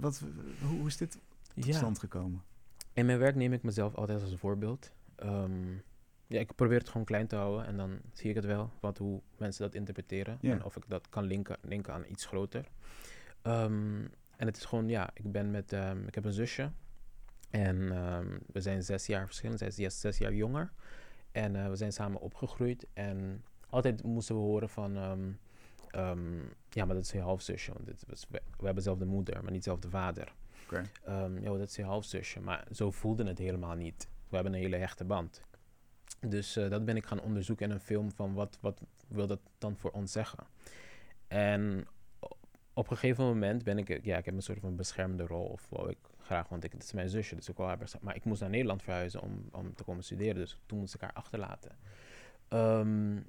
[0.00, 0.24] Wat,
[0.68, 1.18] hoe is dit
[1.54, 2.42] tot stand gekomen?
[2.92, 4.92] In mijn werk neem ik mezelf altijd als een voorbeeld.
[5.24, 5.82] Um,
[6.26, 8.98] ja, ik probeer het gewoon klein te houden en dan zie ik het wel, wat,
[8.98, 10.38] hoe mensen dat interpreteren.
[10.40, 12.68] En of ik dat kan linken, linken aan iets groter.
[13.42, 16.70] Um, en het is gewoon, ja, ik ben met, um, ik heb een zusje.
[17.50, 19.58] En um, we zijn zes jaar verschillend.
[19.58, 20.72] Zij is zes jaar jonger.
[21.32, 22.86] En uh, we zijn samen opgegroeid.
[22.92, 24.96] En altijd moesten we horen van...
[24.96, 25.38] Um,
[26.70, 27.72] ja, maar dat is je halfzusje.
[27.72, 30.32] Want dit was, we, we, hebben zelf de moeder, maar niet zelf de vader.
[30.64, 30.84] Okay.
[31.40, 32.40] ja, dat is je halfzusje.
[32.40, 34.08] Maar zo voelde het helemaal niet.
[34.28, 35.42] We hebben een hele hechte band.
[36.20, 39.40] Dus uh, dat ben ik gaan onderzoeken in een film van wat, wat wil dat
[39.58, 40.46] dan voor ons zeggen.
[41.28, 41.86] En
[42.72, 45.44] op een gegeven moment ben ik, ja, ik heb een soort van beschermde rol.
[45.44, 48.16] Of wou ik graag, want ik, het is mijn zusje, dus ik wil haar Maar
[48.16, 50.34] ik moest naar Nederland verhuizen om, om te komen studeren.
[50.34, 51.76] Dus toen moest ik haar achterlaten.
[52.48, 53.26] Um,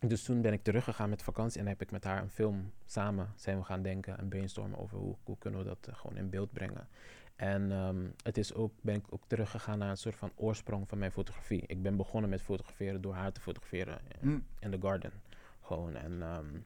[0.00, 3.32] dus toen ben ik teruggegaan met vakantie en heb ik met haar een film samen
[3.36, 6.52] zijn we gaan denken en brainstormen over hoe, hoe kunnen we dat gewoon in beeld
[6.52, 6.88] brengen.
[7.36, 10.98] En um, het is ook, ben ik ook teruggegaan naar een soort van oorsprong van
[10.98, 11.62] mijn fotografie.
[11.66, 15.12] Ik ben begonnen met fotograferen door haar te fotograferen in, in the garden.
[15.60, 15.94] Gewoon.
[15.94, 16.64] En um,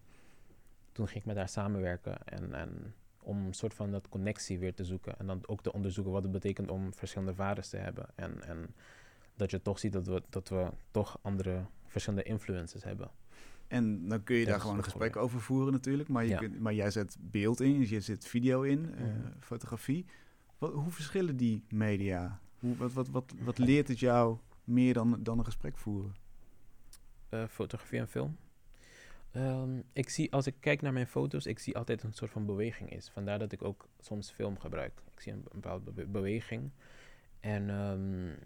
[0.93, 2.95] toen ging ik met haar samenwerken en, en
[3.27, 5.19] om een soort van dat connectie weer te zoeken.
[5.19, 8.07] En dan ook te onderzoeken wat het betekent om verschillende vaders te hebben.
[8.15, 8.75] En, en
[9.35, 13.11] dat je toch ziet dat we, dat we toch andere verschillende influences hebben.
[13.69, 16.09] En dan kun je daar gewoon een gesprek over voeren natuurlijk.
[16.09, 19.41] Maar, je kunt, maar jij zet beeld in, je zet video in, eh, mhm.
[19.41, 20.07] fotografie.
[20.59, 22.41] Wat, hoe verschillen die media?
[22.59, 26.15] Hoe, wat, wat, wat, wat leert het jou meer dan, dan een gesprek voeren?
[27.31, 28.37] Uh, fotografie en film?
[29.37, 32.47] Um, ik zie, als ik kijk naar mijn foto's, ik zie altijd een soort van
[32.47, 33.09] beweging is.
[33.09, 35.03] Vandaar dat ik ook soms film gebruik.
[35.15, 36.71] Ik zie een, bepaalde beweging.
[37.41, 38.37] En um,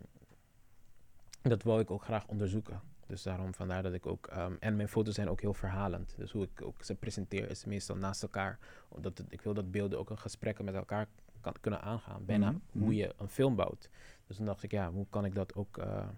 [1.42, 2.81] dat wil ik ook graag onderzoeken.
[3.07, 4.31] Dus daarom vandaar dat ik ook.
[4.37, 6.14] Um, en mijn foto's zijn ook heel verhalend.
[6.16, 8.59] Dus hoe ik ook ze presenteer is meestal naast elkaar.
[8.88, 11.09] Omdat ik wil dat beelden ook een gesprekken met elkaar
[11.40, 12.24] kan, kunnen aangaan.
[12.24, 12.92] Bijna mhm, hoe mhm.
[12.92, 13.90] je een film bouwt.
[14.26, 16.09] Dus dan dacht ik, ja, hoe kan ik dat ook uh,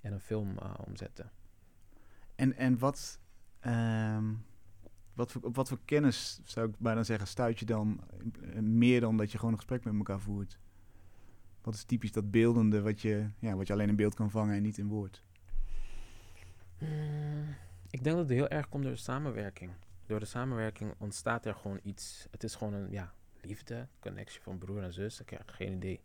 [0.00, 1.30] in een film uh, omzetten?
[2.34, 3.20] En, en wat,
[3.66, 4.44] um,
[5.14, 8.00] wat, voor, op wat voor kennis zou ik bijna zeggen, stuit je dan
[8.42, 10.58] eh, meer dan dat je gewoon een gesprek met elkaar voert?
[11.62, 14.54] Wat is typisch dat beeldende wat je, ja, wat je alleen in beeld kan vangen
[14.54, 15.24] en niet in woord?
[16.78, 17.54] Hmm,
[17.90, 19.70] ik denk dat het heel erg komt door de samenwerking.
[20.06, 22.26] Door de samenwerking ontstaat er gewoon iets.
[22.30, 25.20] Het is gewoon een ja, liefde, connectie van broer en zus.
[25.20, 26.00] Ik heb geen idee.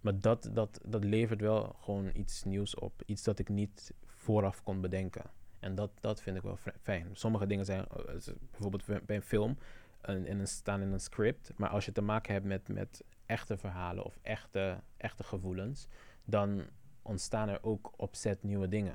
[0.00, 3.02] Maar dat, dat, dat levert wel gewoon iets nieuws op.
[3.06, 5.30] Iets dat ik niet vooraf kon bedenken.
[5.60, 7.08] En dat, dat vind ik wel fijn.
[7.12, 9.56] Sommige dingen zijn eh, bijvoorbeeld bij een film
[10.00, 11.52] een, in een, staan in een script.
[11.56, 15.86] Maar als je te maken hebt met, met echte verhalen of echte, echte gevoelens,
[16.24, 16.62] dan
[17.02, 18.94] ontstaan er ook opzet nieuwe dingen.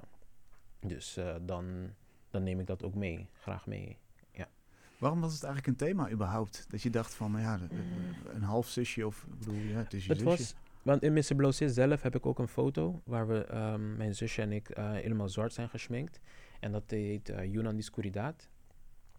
[0.80, 1.94] Dus uh, dan,
[2.30, 3.98] dan neem ik dat ook mee, graag mee.
[4.32, 4.48] Ja.
[4.98, 6.66] Waarom was het eigenlijk een thema überhaupt?
[6.70, 7.60] Dat je dacht van, nou ja,
[8.34, 10.38] een half zusje of, ik bedoel, ja, het is je het zusje.
[10.38, 11.36] Was, want in Mr.
[11.36, 14.92] Blosis zelf heb ik ook een foto waar we, um, mijn zusje en ik, uh,
[14.92, 16.20] helemaal zwart zijn geschminkt.
[16.60, 18.50] En dat heet uh.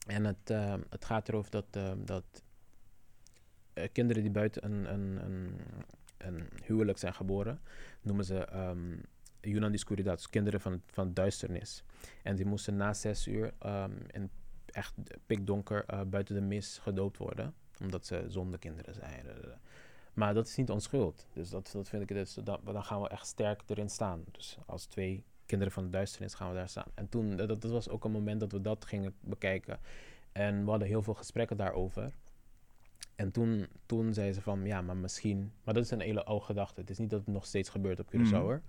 [0.07, 2.42] En het, uh, het gaat erover dat, uh, dat
[3.92, 5.61] kinderen die buiten een, een, een,
[6.18, 7.61] een, huwelijk zijn geboren,
[8.01, 9.01] noemen ze um,
[10.29, 11.85] kinderen van, van duisternis.
[12.22, 14.31] En die moesten na zes uur um, in
[14.66, 14.94] echt
[15.27, 19.27] pikdonker buiten de mis gedoopt worden, omdat ze zondekinderen zijn.
[20.14, 21.27] Maar dat is niet ons schuld.
[21.33, 24.25] Dus dat, dat vind ik, dus, dan gaan we echt sterk erin staan.
[24.31, 26.90] Dus als twee kinderen van de duisternis gaan we daar staan.
[26.94, 29.78] En toen, dat, dat was ook een moment dat we dat gingen bekijken.
[30.32, 32.14] En we hadden heel veel gesprekken daarover.
[33.14, 35.52] En toen, toen zei ze van, ja, maar misschien...
[35.64, 36.80] Maar dat is een hele oude gedachte.
[36.80, 38.35] Het is niet dat het nog steeds gebeurt op Curaçao, mm.
[38.35, 38.62] hoor.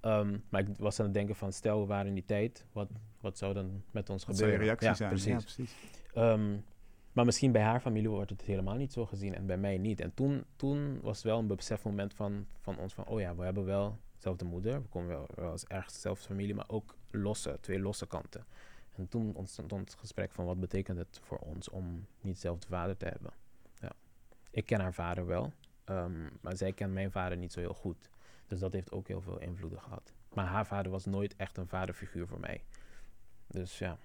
[0.00, 2.88] Ehm, maar ik was aan het denken van, stel we waren in die tijd, wat,
[3.20, 4.48] wat zou dan met ons gebeuren?
[4.48, 5.08] Zou je reactie ja, zijn?
[5.08, 5.32] Precies.
[5.32, 5.74] Ja, precies.
[6.14, 6.64] Um,
[7.12, 10.00] maar misschien bij haar familie wordt het helemaal niet zo gezien en bij mij niet.
[10.00, 13.64] En toen, toen was wel een besefmoment van, van ons van, oh ja, we hebben
[13.64, 14.82] wel dezelfde moeder.
[14.82, 18.44] We komen wel, wel als ergens dezelfde familie, maar ook losse, twee losse kanten.
[18.96, 22.96] En toen ontstond het gesprek van wat betekent het voor ons om niet dezelfde vader
[22.96, 23.32] te hebben.
[23.78, 23.92] Ja.
[24.50, 25.52] Ik ken haar vader wel,
[25.84, 28.10] um, maar zij kent mijn vader niet zo heel goed.
[28.46, 30.12] Dus dat heeft ook heel veel invloeden gehad.
[30.32, 32.64] Maar haar vader was nooit echt een vaderfiguur voor mij.
[33.46, 33.98] Dus ja,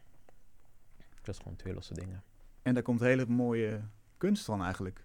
[0.98, 2.24] het was gewoon twee losse dingen.
[2.62, 3.82] En daar komt hele mooie
[4.18, 5.05] kunst van eigenlijk.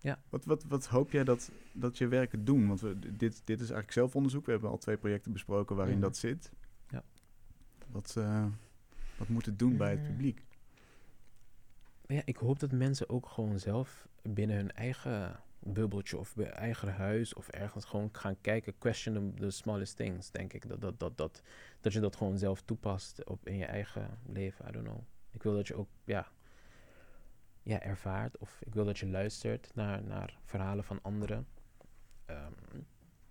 [0.00, 0.18] Ja.
[0.28, 2.68] Wat, wat, wat hoop jij dat, dat je werken doen?
[2.68, 4.44] Want we, dit, dit is eigenlijk zelfonderzoek.
[4.44, 6.02] We hebben al twee projecten besproken waarin mhm.
[6.02, 6.52] dat zit.
[6.88, 7.04] Ja.
[7.86, 8.46] Wat, uh,
[9.18, 10.06] wat moet het doen bij het mm.
[10.06, 10.42] publiek?
[12.06, 16.94] Ja, ik hoop dat mensen ook gewoon zelf binnen hun eigen bubbeltje of bij eigen
[16.94, 20.68] huis of ergens gewoon gaan kijken, question the smallest things, denk ik.
[20.68, 21.42] Dat, dat, dat, dat,
[21.80, 25.00] dat je dat gewoon zelf toepast op in je eigen leven, I don't know.
[25.30, 26.28] Ik wil dat je ook, ja,
[27.62, 28.38] ja, ervaart.
[28.38, 31.46] Of ik wil dat je luistert naar, naar verhalen van anderen.
[32.26, 32.52] Ehm,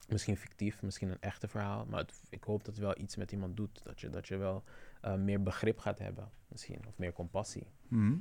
[0.07, 1.85] misschien fictief, misschien een echte verhaal.
[1.85, 3.83] Maar ik hoop dat het wel iets met iemand doet.
[3.83, 4.63] Dat je, dat je wel
[5.05, 6.79] uh, meer begrip gaat hebben, misschien.
[6.87, 7.67] Of meer compassie.
[7.87, 8.15] Mhm.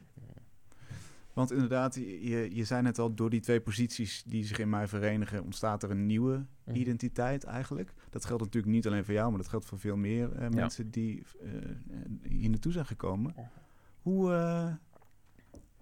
[1.32, 4.88] Want inderdaad, je, je zei net al, door die twee posities die zich in mij
[4.88, 6.76] verenigen, ontstaat er een nieuwe mhm.
[6.76, 7.92] identiteit eigenlijk.
[8.10, 10.90] Dat geldt natuurlijk niet alleen voor jou, maar dat geldt voor veel meer uh, mensen
[10.90, 11.52] die uh,
[12.22, 13.34] hier naartoe zijn gekomen.
[14.02, 14.30] Hoe,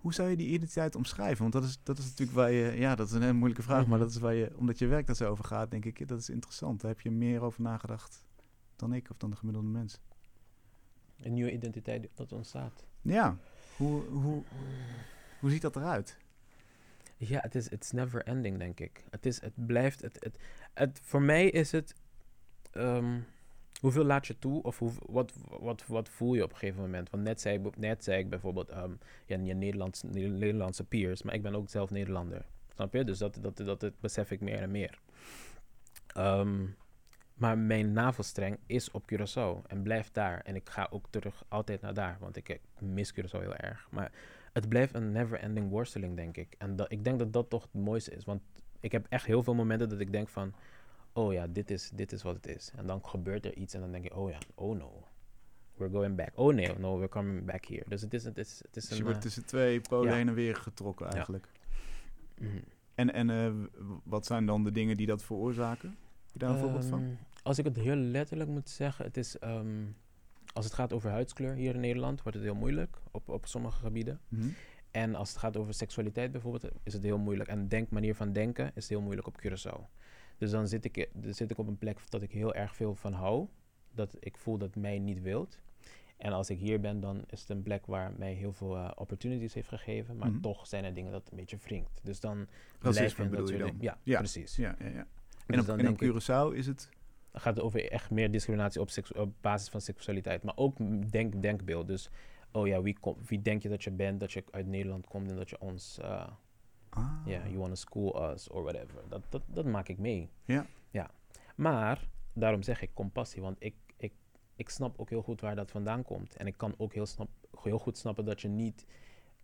[0.07, 1.41] hoe zou je die identiteit omschrijven?
[1.41, 3.87] Want dat is, dat is natuurlijk waar je, ja, dat is een hele moeilijke vraag,
[3.87, 6.19] maar dat is waar je, omdat je werk daar zo over gaat, denk ik, dat
[6.19, 6.81] is interessant.
[6.81, 8.25] Daar heb je meer over nagedacht
[8.77, 10.01] dan ik of dan de gemiddelde mens.
[11.21, 12.85] Een nieuwe identiteit dat ontstaat.
[13.03, 13.37] Ja,
[13.77, 14.43] hoe, hoe,
[15.41, 16.19] hoe ziet dat eruit?
[17.17, 19.05] Ja, het is it's never ending, denk ik.
[19.11, 20.39] Het, is, het blijft, het, het,
[20.75, 21.95] het, voor mij is het,
[22.73, 23.25] um,
[23.81, 27.11] hoeveel laat je toe of hoe, wat, wat, wat voel je op een gegeven moment?
[27.11, 31.43] Want net zei, net zei ik bijvoorbeeld um, ja, je Nederlandse, Nederlandse peers, maar ik
[31.43, 32.45] ben ook zelf Nederlander.
[32.75, 33.05] Snap je?
[33.05, 34.99] Dus dat, dat, dat, dat besef ik meer en meer.
[36.17, 36.77] Um,
[37.35, 40.41] maar mijn navelstreng is op Curaçao en blijft daar.
[40.41, 43.89] En ik ga ook terug altijd naar daar, want ik, ik mis Curaçao heel erg.
[43.91, 44.13] Maar
[44.53, 46.55] het blijft een never-ending worsteling, denk ik.
[46.59, 48.25] En dat, ik denk dat dat toch het mooiste is.
[48.25, 48.43] Want
[48.81, 50.55] ik heb echt heel veel momenten dat ik denk van...
[51.17, 52.73] Oh ja, dit is, dit is wat het is.
[52.77, 54.17] En dan gebeurt er iets en dan denk ik...
[54.17, 55.05] Oh ja, oh no.
[55.77, 56.31] We're going back.
[56.35, 57.85] Oh nee, no, we're coming back here.
[57.89, 58.97] Dus het is, het is, het is dus een...
[58.97, 60.17] je wordt eh, tussen twee polen ja.
[60.17, 61.49] heen en weer getrokken eigenlijk.
[62.39, 62.57] mhm.
[62.95, 63.53] En, en eh,
[64.05, 65.89] wat zijn dan de dingen die dat veroorzaken?
[65.89, 67.03] Heb je daar een voorbeeld van?
[67.03, 67.11] Ehm,
[67.43, 69.39] Als ik het heel letterlijk moet zeggen, het is...
[69.39, 69.85] ehm,
[70.53, 73.79] als het gaat over huidskleur hier in Nederland, wordt het heel moeilijk op, op sommige
[73.79, 74.21] gebieden.
[74.29, 74.49] Mhm.
[74.91, 77.49] En als het gaat over seksualiteit bijvoorbeeld, is het heel moeilijk.
[77.49, 79.81] En denk, manier van denken is heel moeilijk op Curaçao.
[80.39, 82.95] Dus dan zit ik, dan zit ik op een plek dat ik heel erg veel
[82.95, 83.47] van hou.
[83.95, 85.61] Dat ik voel dat mij niet wilt.
[86.17, 88.91] En als ik hier ben, dan is het een plek waar mij heel veel eh,
[88.95, 90.17] opportunities heeft gegeven.
[90.17, 90.41] Maar Mhm.
[90.41, 92.01] toch zijn er dingen dat een beetje wringt.
[92.03, 92.47] Dus dan
[92.79, 93.77] blijf je soort dan?
[93.81, 94.19] Ja, Ja.
[94.19, 94.57] precies.
[94.57, 95.07] Ja, ja, ja.
[95.47, 96.89] En Dus op, en op ik- Curaçao is het...
[97.31, 98.91] dan gaat het over echt meer discriminatie op,
[99.41, 100.43] basis van seksualiteit.
[100.43, 100.77] Maar ook
[101.11, 101.87] denk, denkbeeld.
[101.87, 102.11] Dus,
[102.53, 105.31] oh ja, wie, kom, wie denk je dat je bent, dat je uit Nederland komt
[105.31, 106.27] en dat je ons, eh,
[106.97, 107.21] Ah.
[107.25, 109.03] ja, you want to school us or whatever.
[109.09, 110.31] Dat, dat, dat maak ik mee.
[110.45, 110.67] Ja.
[110.91, 111.11] ja.
[111.57, 114.13] Maar, daarom zeg ik compassie, want ik, ik,
[114.57, 116.37] ik snap ook heel goed waar dat vandaan komt.
[116.37, 117.29] En ik kan ook heel, snap,
[117.63, 118.87] heel goed snappen dat je niet,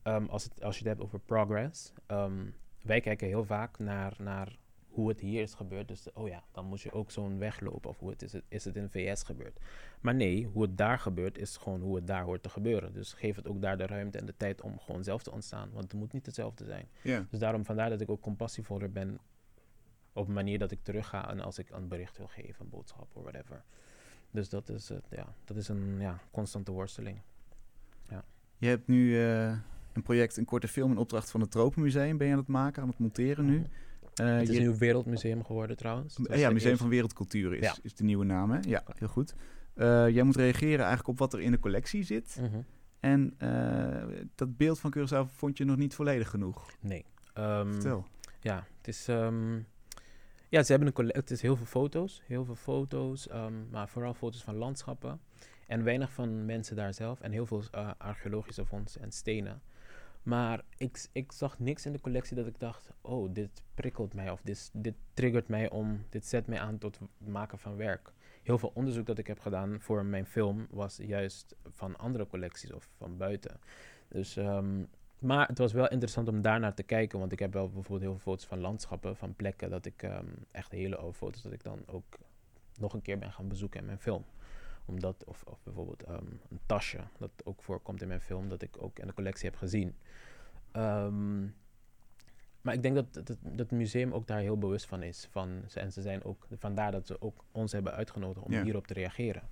[0.02, 2.46] ehm, als, het, als je het hebt over progress, ehm,
[2.82, 4.58] wij kijken heel vaak naar, naar
[4.92, 5.88] hoe het hier is gebeurd.
[5.88, 7.90] Dus, oh ja, dan moet je ook zo'n weg lopen.
[7.90, 9.60] Of hoe het is, het, is het in VS gebeurd.
[10.00, 12.92] Maar nee, hoe het daar gebeurt, is gewoon hoe het daar hoort te gebeuren.
[12.92, 15.70] Dus geef het ook daar de ruimte en de tijd om gewoon zelf te ontstaan.
[15.72, 16.88] Want het moet niet hetzelfde zijn.
[17.02, 17.26] Ja.
[17.30, 19.18] Dus daarom vandaar dat ik ook compassievoller ben
[20.12, 22.70] op een manier dat ik terug ga en als ik een bericht wil geven, een
[22.70, 23.62] boodschap of whatever.
[24.30, 27.20] Dus dat is, het, ja, dat is een ja, constante worsteling.
[28.62, 29.48] Je hebt nu eh,
[29.92, 32.16] een project, een korte film in opdracht van het Tropenmuseum.
[32.16, 33.58] Ben je aan het maken, aan het monteren nu?
[33.58, 33.68] Mhm.
[34.14, 36.18] Eh, het is je- nu een wereldmuseum geworden trouwens.
[36.30, 37.74] Ja, Museum van Wereldcultuur is, Ja.
[37.82, 38.58] is de nieuwe naam, hè?
[38.68, 39.34] Ja, heel goed.
[39.74, 42.36] Eh, jij moet reageren eigenlijk op wat er in de collectie zit.
[42.40, 42.60] Mhm.
[43.00, 46.70] En eh, dat beeld van Curaçao vond je nog niet volledig genoeg.
[46.80, 47.04] Nee.
[47.34, 48.06] Ehm, Vertel.
[48.40, 49.08] Ja, het is.
[49.08, 49.54] ehm,
[50.48, 51.08] ja, ze hebben een.
[51.14, 52.22] Het is heel veel foto's.
[52.26, 53.28] Heel veel foto's.
[53.28, 55.20] ehm, maar vooral foto's van landschappen.
[55.66, 57.20] En weinig van mensen daar zelf.
[57.20, 57.62] En heel veel
[57.98, 59.62] archeologische vondsten en stenen.
[60.22, 64.30] Maar ik, ik zag niks in de collectie dat ik dacht: oh, dit prikkelt mij.
[64.30, 66.04] Of dit, dit triggert mij om.
[66.08, 68.12] Dit zet mij aan tot het maken van werk.
[68.42, 72.72] Heel veel onderzoek dat ik heb gedaan voor mijn film was juist van andere collecties
[72.72, 73.60] of van buiten.
[74.08, 74.82] Dus ehm,
[75.18, 77.18] maar het was wel interessant om daar naar te kijken.
[77.18, 79.70] Want ik heb wel bijvoorbeeld heel veel foto's van landschappen, van plekken.
[79.70, 82.18] Dat ik ehm, echt hele oude foto's, dat ik dan ook
[82.78, 84.24] nog een keer ben gaan bezoeken in mijn film.
[84.84, 88.76] Omdat, of, of bijvoorbeeld ehm, een tasje, dat ook voorkomt in mijn film, dat ik
[88.78, 89.94] ook in de collectie heb gezien.
[90.72, 91.42] Ehm,
[92.60, 95.28] maar ik denk dat, dat, dat het museum ook daar heel bewust van is.
[95.30, 98.62] Van, en ze zijn ook, vandaar dat ze ook ons hebben uitgenodigd om Ja.
[98.62, 99.42] hierop te reageren.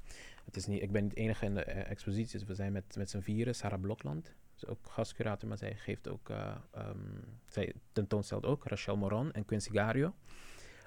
[0.44, 2.44] Het is niet, ik ben niet de enige in de eh, exposities.
[2.44, 3.54] We zijn met, met z'n vieren.
[3.54, 6.98] Sarah Blokland is ook gastcurator, maar zij geeft ook, eh, ehm,
[7.48, 10.14] zij tentoonstelt ook Rachel Moron en Quincy Gario.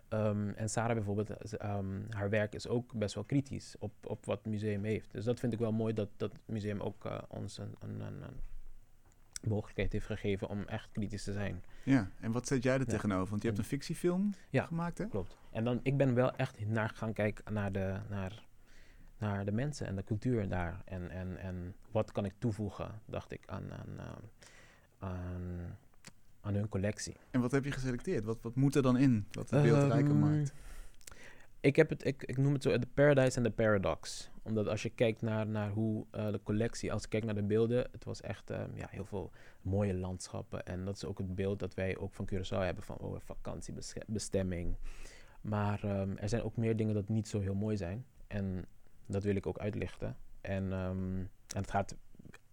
[0.08, 4.26] Ehm, en Sarah bijvoorbeeld, is, ehm, haar werk is ook best wel kritisch op, op
[4.26, 5.12] wat het museum heeft.
[5.12, 8.02] Dus dat vind ik wel mooi dat, dat het museum ook eh, ons een, een,
[8.02, 8.40] een, een
[9.50, 11.64] mogelijkheid heeft gegeven om echt kritisch te zijn.
[11.84, 12.86] Ja, en wat zet jij er Ja.
[12.86, 13.30] tegenover?
[13.30, 14.66] Want je hebt een fictiefilm Ja.
[14.66, 15.08] gemaakt, hè?
[15.08, 15.38] Klopt.
[15.52, 18.44] En dan, ik ben wel echt naar gaan kijken naar de, naar,
[19.18, 20.82] naar de mensen en de cultuur daar.
[20.86, 24.22] En, en, en wat kan ik toevoegen, dacht ik, aan, aan, ehm,
[25.00, 25.78] aan,
[26.44, 27.16] aan hun collectie.
[27.32, 28.24] En wat heb je geselecteerd?
[28.24, 29.26] Wat, wat moet er dan in?
[29.32, 30.54] Wat het beeld rijker Ehm, maakt?
[31.60, 34.30] Ik, heb het, ik, ik noem het zo de paradise en de paradox.
[34.42, 37.44] Omdat als je kijkt naar, naar hoe eh, de collectie, als ik kijk naar de
[37.44, 40.66] beelden, het was echt ehm, ja, heel veel mooie landschappen.
[40.66, 44.76] En dat is ook het beeld dat wij ook van Curaçao hebben van oh, vakantiebestemming.
[45.42, 48.06] Maar ehm, er zijn ook meer dingen dat niet zo heel mooi zijn.
[48.28, 48.66] En
[49.06, 50.18] dat wil ik ook uitlichten.
[50.42, 51.96] En, en het gaat,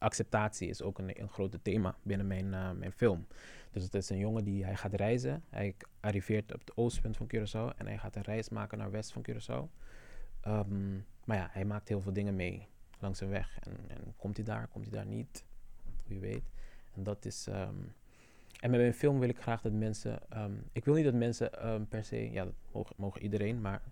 [0.00, 3.26] acceptatie is ook een, een groot thema binnen mijn, eh, mijn film.
[3.70, 5.44] Dus het is een jongen die hij gaat reizen.
[5.48, 9.12] Hij arriveert op het oostpunt van Curaçao en hij gaat een reis maken naar west
[9.12, 9.70] van Curaçao.
[10.40, 13.58] Ehm, maar ja, hij maakt heel veel dingen mee langs zijn weg.
[13.60, 15.44] En, en komt hij daar, komt hij daar niet?
[16.06, 16.50] Wie weet.
[16.94, 17.46] En dat is.
[17.46, 17.74] ehm,
[18.60, 20.30] en met mijn film wil ik graag dat mensen.
[20.30, 21.50] ehm, ik wil niet dat mensen
[21.88, 22.30] per se.
[22.30, 23.82] Ja, dat mogen iedereen, maar.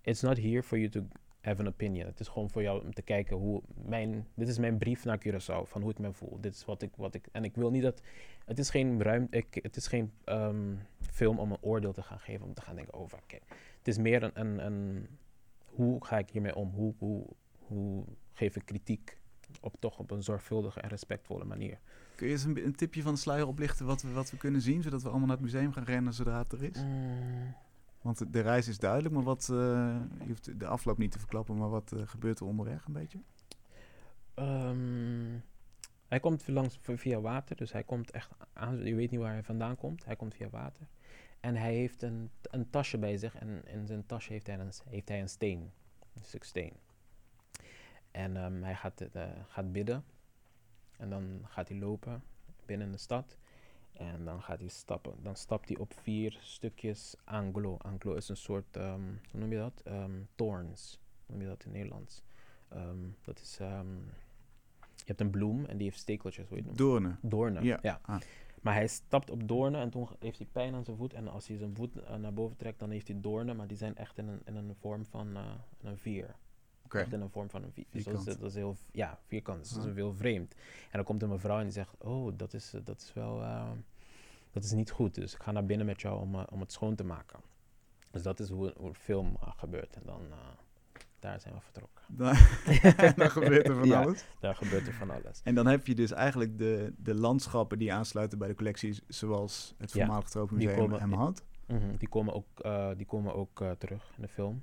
[0.00, 1.06] It's not here for you to
[1.44, 2.06] have an opinion.
[2.06, 4.26] Het is gewoon voor jou om te kijken hoe mijn.
[4.34, 5.62] Dit is mijn brief naar Curaçao.
[5.62, 6.40] Van hoe ik me voel.
[6.40, 6.90] Dit is wat ik.
[6.96, 8.02] Wat ik en ik wil niet dat.
[8.44, 9.36] Het is geen ruimte.
[9.36, 12.46] Ik, het is geen ehm, film om een oordeel te gaan geven.
[12.46, 13.18] Om te gaan denken over.
[13.18, 13.38] Oké.
[13.78, 15.08] Het is meer een, een, een.
[15.64, 16.70] Hoe ga ik hiermee om?
[16.74, 17.26] Hoe, hoe,
[17.58, 19.18] hoe geef ik kritiek?
[19.60, 21.78] Op toch op een zorgvuldige en respectvolle manier.
[22.14, 24.60] Kun je eens een, een tipje van de sluier oplichten wat we, wat we kunnen
[24.60, 26.82] zien, zodat we allemaal naar het museum gaan rennen zodra het er is?
[26.82, 27.54] Mm.
[28.04, 29.56] Want de- reis is duidelijk, maar wat, eh,
[30.20, 33.18] je hoeft de afloop niet te verklappen, maar wat eh, gebeurt er onderweg een beetje?
[34.34, 35.38] Ehm,
[36.08, 38.84] Hij komt langs via water, dus hij komt echt aan.
[38.84, 40.04] Je weet niet waar hij vandaan komt.
[40.04, 40.86] Hij komt via water.
[41.40, 43.34] En hij heeft een, een tasje bij zich.
[43.36, 45.70] En in zijn tasje heeft hij een, heeft hij een steen.
[46.14, 46.72] Een stuk steen.
[48.10, 50.04] En um, hij gaat, uh, gaat bidden.
[50.96, 52.22] En dan gaat hij lopen
[52.66, 53.36] binnen de stad.
[53.94, 55.14] En dan gaat hij stappen.
[55.22, 57.76] Dan stapt hij op vier stukjes anglo.
[57.76, 59.82] Anglo is een soort, um, hoe noem je dat?
[59.88, 61.00] Um, thorns.
[61.26, 62.22] Hoe noem je dat in Nederlands?
[62.72, 63.56] Um, dat is,
[64.96, 66.48] je hebt een bloem en die heeft stekeltjes.
[66.48, 67.18] Hoe je het Doornen.
[67.22, 67.78] Doornen, ja.
[67.82, 68.00] ja.
[68.02, 68.20] Ah.
[68.64, 71.12] Maar hij stapt op doornen en toen heeft hij pijn aan zijn voet.
[71.12, 73.56] En als hij zijn voet uh, naar boven trekt, dan heeft hij doornen.
[73.56, 75.52] Maar die zijn echt in een, in een vorm van uh,
[75.82, 76.34] een vier.
[76.84, 77.02] Okay.
[77.02, 77.86] Echt in een vorm van een.
[77.90, 79.62] Dus dat is, dat is, heel, ja, vierkant.
[79.62, 80.54] Dus dat is heel vreemd.
[80.84, 83.40] En dan komt er een vrouw en die zegt, oh, dat is, dat is wel,
[83.40, 83.70] uh,
[84.52, 85.14] dat is niet goed.
[85.14, 87.40] Dus ik ga naar binnen met jou om, om het schoon te maken.
[88.10, 89.96] Dus dat is hoe, hoe de film gebeurt.
[89.96, 90.20] En dan
[91.24, 92.02] daar zijn we vertrokken.
[93.16, 94.24] Daar, gebeurt er van ja, alles.
[94.40, 95.40] Daar gebeurt er van alles.
[95.44, 99.74] En dan heb je dus eigenlijk de, de landschappen die aansluiten bij de collectie, zoals
[99.78, 101.42] het voormalig Tropenmuseum hem had.
[101.66, 102.46] Mm die komen ook,
[102.96, 104.62] die komen ook terug in de film.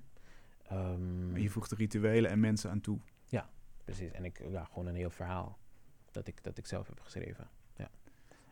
[0.74, 3.00] Um, je voegt de rituelen en mensen aan toe.
[3.26, 3.50] Ja,
[3.84, 4.12] precies.
[4.12, 5.58] En ik, ja, gewoon een heel verhaal
[6.12, 7.50] dat ik, dat ik zelf heb geschreven.
[7.76, 7.90] Ja.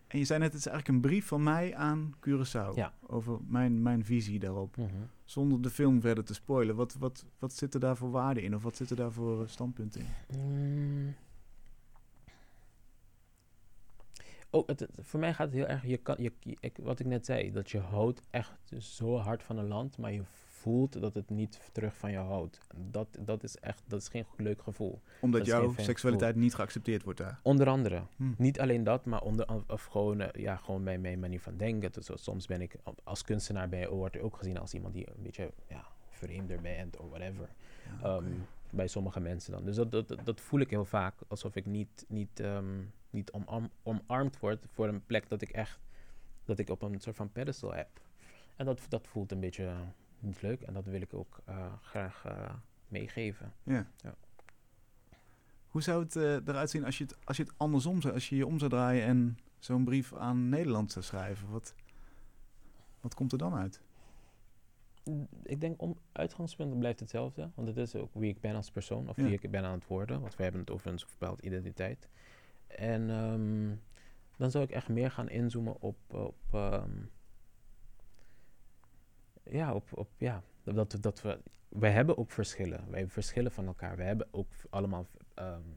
[0.08, 2.74] En je zei net, het is eigenlijk een brief van mij aan Curaçao.
[2.76, 2.94] Ja.
[3.08, 4.78] Over mijn, mijn visie daarop.
[4.78, 5.10] Mm -hmm.
[5.26, 6.76] Zonder de film verder te spoilen.
[6.76, 8.56] Wat, wat, wat zit er daar voor waarde in?
[8.56, 10.40] Of wat zit er daar voor standpunten in?
[10.40, 11.16] Mm.
[14.50, 15.86] Oh, het, voor mij gaat het heel erg...
[15.86, 19.58] Je kan, je, ik, wat ik net zei, dat je houdt echt zo hard van
[19.58, 19.98] een land...
[19.98, 20.24] maar je
[20.60, 22.60] voelt dat het niet terug van je houdt.
[22.76, 25.02] Dat, dat is echt, dat is geen leuk gevoel.
[25.22, 26.44] Omdat jouw seksualiteit gevoel.
[26.44, 27.40] niet geaccepteerd wordt daar?
[27.44, 28.02] Onder andere.
[28.16, 28.32] Hm.
[28.38, 31.92] Niet alleen dat, maar onder, of gewoon, uh, ja, gewoon bij mijn manier van denken.
[31.92, 35.08] Dus, soms ben ik, als kunstenaar ben je, wordt er ook gezien als iemand die
[35.08, 37.50] een beetje, ja, vreemder bent of whatever.
[37.86, 38.28] Ja, okay.
[38.28, 39.66] um, bij sommige mensen dan.
[39.66, 43.70] Dus dat, dat, dat voel ik heel vaak, alsof ik niet, niet, um, niet omarm,
[43.84, 45.80] omarmd word voor een plek dat ik echt,
[46.46, 47.90] dat ik op een soort van pedestal heb.
[48.56, 49.74] En dat, dat voelt een beetje
[50.22, 50.62] niet leuk.
[50.62, 52.54] En dat wil ik ook uh, graag uh,
[52.88, 53.54] meegeven.
[53.64, 53.88] Ja.
[53.98, 54.16] ja.
[55.68, 58.30] Hoe zou het uh, eruit zien als je het, als je het andersom zou, als
[58.30, 61.50] je je om zou draaien en zo'n brief aan Nederland zou schrijven?
[61.50, 61.74] Wat,
[63.02, 63.82] wat komt er dan uit?
[65.44, 69.10] Ik denk om uitgangspunt blijft hetzelfde, want het is ook wie ik ben als persoon
[69.10, 69.24] of ja.
[69.24, 70.22] wie ik ben aan het worden.
[70.22, 72.10] Want we hebben het over een bepaalde identiteit.
[72.68, 73.82] En um,
[74.38, 77.10] dan zou ik echt meer gaan inzoomen op, op um,
[79.52, 82.90] ja, op, op, ja, dat, dat we, wij hebben ook verschillen.
[82.90, 83.96] Wij verschillen van elkaar.
[83.96, 85.76] We hebben ook allemaal um,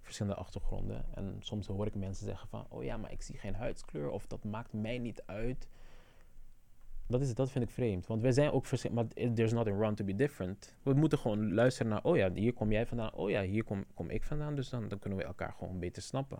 [0.00, 1.04] verschillende achtergronden.
[1.14, 4.26] En soms hoor ik mensen zeggen van, oh ja, maar ik zie geen huidskleur of
[4.26, 5.68] dat maakt mij niet uit.
[7.06, 8.06] Dat, is, dat vind ik vreemd.
[8.06, 10.74] Want wij zijn ook verschillend, maar there's nothing wrong to be different.
[10.82, 13.14] We moeten gewoon luisteren naar, oh ja, hier kom jij vandaan.
[13.14, 14.54] Oh ja, hier kom, kom ik vandaan.
[14.54, 16.38] Dus dan, dan kunnen we elkaar gewoon beter snappen.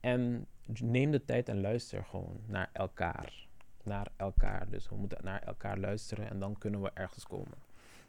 [0.00, 0.46] En
[0.82, 3.45] neem de tijd en luister gewoon naar elkaar
[3.86, 4.68] naar elkaar.
[4.70, 7.58] Dus we moeten naar elkaar luisteren en dan kunnen we ergens komen.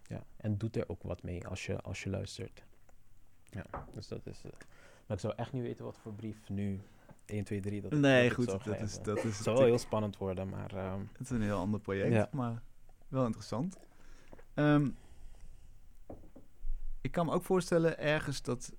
[0.07, 2.63] Ja, en doet er ook wat mee als je, als je luistert.
[3.43, 4.41] Ja, dus dat is...
[4.45, 4.51] Uh,
[5.07, 6.81] maar ik zou echt niet weten wat voor brief nu
[7.25, 9.23] 1, 2, 3 dat Nee, goed, dat is, dat is...
[9.23, 10.93] Het zou wel heel spannend worden, maar...
[10.93, 12.29] Um, het is een heel ander project, ja.
[12.31, 12.61] maar
[13.07, 13.77] wel interessant.
[14.55, 14.95] Um,
[17.01, 18.73] ik kan me ook voorstellen ergens dat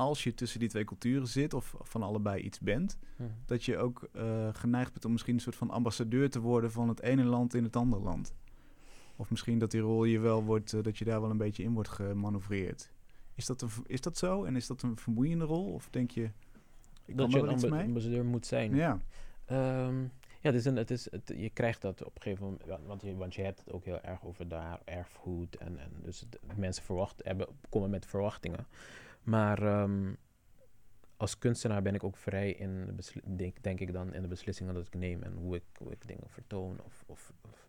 [0.00, 3.22] als je tussen die twee culturen zit of van allebei iets bent, hm.
[3.46, 6.88] dat je ook uh, geneigd bent om misschien een soort van ambassadeur te worden van
[6.88, 8.34] het ene land in het andere land.
[9.16, 11.62] Of misschien dat die rol je wel wordt, uh, dat je daar wel een beetje
[11.62, 12.90] in wordt gemanoeuvreerd.
[13.34, 15.72] Is dat, een, is dat zo en is dat een vermoeiende rol?
[15.72, 16.30] Of denk je,
[17.04, 18.74] ik dat je een amb ambassadeur moet zijn?
[18.74, 19.00] Ja.
[19.86, 22.86] Um, ja, het is een, het is, het, je krijgt dat op een gegeven moment,
[22.86, 26.20] want je, want je hebt het ook heel erg over daar erfgoed en, en dus
[26.20, 28.66] het, mensen verwachten, hebben, komen met verwachtingen.
[29.22, 30.16] Maar um,
[31.16, 34.86] als kunstenaar ben ik ook vrij in, denk, denk, ik dan, in de beslissingen dat
[34.86, 36.80] ik neem en hoe ik, hoe ik dingen vertoon.
[36.84, 37.68] Of, of, of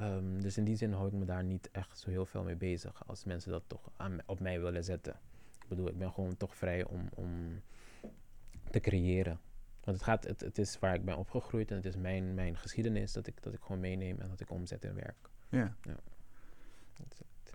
[0.00, 2.56] um, dus in die zin hou ik me daar niet echt zo heel veel mee
[2.56, 5.12] bezig als mensen dat toch aan, op mij willen zetten.
[5.60, 7.62] Ik bedoel, ik ben gewoon toch vrij om, om
[8.70, 9.40] te creëren.
[9.84, 12.56] Want het, gaat, het, het is waar ik ben opgegroeid en het is mijn, mijn
[12.56, 15.30] geschiedenis dat ik, dat ik gewoon meeneem en dat ik omzet in werk.
[15.48, 15.76] Ja.
[15.82, 15.96] ja.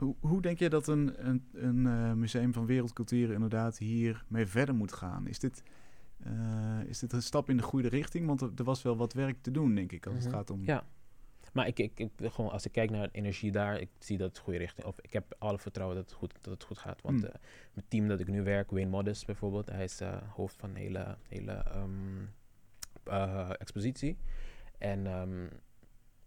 [0.01, 4.45] Hoe, hoe denk je dat een, een, een uh, museum van wereldcultuur inderdaad hier mee
[4.45, 5.27] verder moet gaan?
[5.27, 5.63] Is dit,
[6.27, 8.25] uh, is dit een stap in de goede richting?
[8.25, 10.29] Want er, er, was wel wat werk te doen, denk ik, als mm -hmm.
[10.29, 10.65] het gaat om...
[10.65, 10.83] Ja,
[11.53, 14.29] maar ik, ik, ik, gewoon als ik kijk naar de energie daar, ik zie dat
[14.29, 14.87] het goede richting...
[14.87, 17.01] Of ik heb alle vertrouwen dat het goed, dat het goed gaat.
[17.01, 17.25] Want mm.
[17.25, 17.31] uh,
[17.73, 19.69] het team dat ik nu werk, Wayne Modest bijvoorbeeld...
[19.69, 22.29] hij is hoofd van een hele, hele um,
[23.57, 24.17] expositie.
[24.77, 25.49] En um,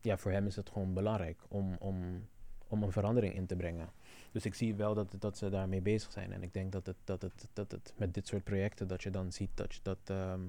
[0.01, 1.77] ja, voor hem is het gewoon belangrijk om...
[1.79, 2.27] om
[2.75, 3.91] om een verandering in te brengen.
[4.33, 6.33] Dus ik zie wel dat, dat ze daarmee bezig zijn.
[6.33, 9.11] En ik denk dat het, dat, het, dat het met dit soort projecten, dat je
[9.11, 10.41] dan ziet dat je dat, ehm,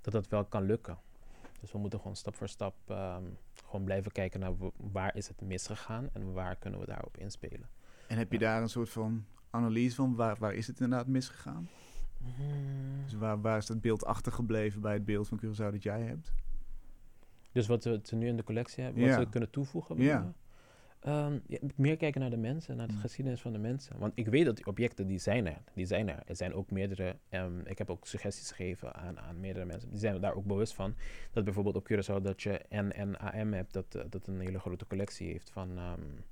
[0.00, 0.98] dat, dat wel kan lukken.
[1.60, 3.22] Dus we moeten gewoon stap voor stap ehm,
[3.64, 7.68] gewoon blijven kijken naar waar is het misgegaan en waar kunnen we daarop inspelen.
[8.06, 11.68] En heb je daar een soort van analyse van waar, waar is het inderdaad misgegaan?
[12.18, 13.02] Hmm.
[13.04, 16.32] Dus waar, waar is het beeld achtergebleven bij het beeld van Curaçao dat jij hebt?
[17.52, 19.96] Dus wat we nu in de collectie hebben, wat we kunnen toevoegen?
[19.96, 20.32] Ja.
[21.08, 22.98] Um, ja, meer kijken naar de mensen, naar de mm.
[22.98, 23.98] geschiedenis van de mensen.
[23.98, 25.62] Want ik weet dat die objecten, die zijn er.
[25.74, 26.22] Die zijn er.
[26.26, 29.90] Er zijn ook meerdere, um, ik heb ook suggesties gegeven aan, aan meerdere mensen.
[29.90, 30.94] Die zijn daar ook bewust van.
[31.32, 35.26] Dat bijvoorbeeld op Curaçao dat je NNAM hebt, dat, uh, dat een hele grote collectie
[35.26, 36.24] heeft van, um,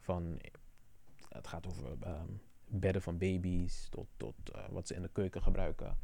[0.00, 0.38] van
[1.28, 1.96] het gaat over
[2.68, 5.98] bedden van baby's tot, tot uh, wat ze in de keuken gebruiken.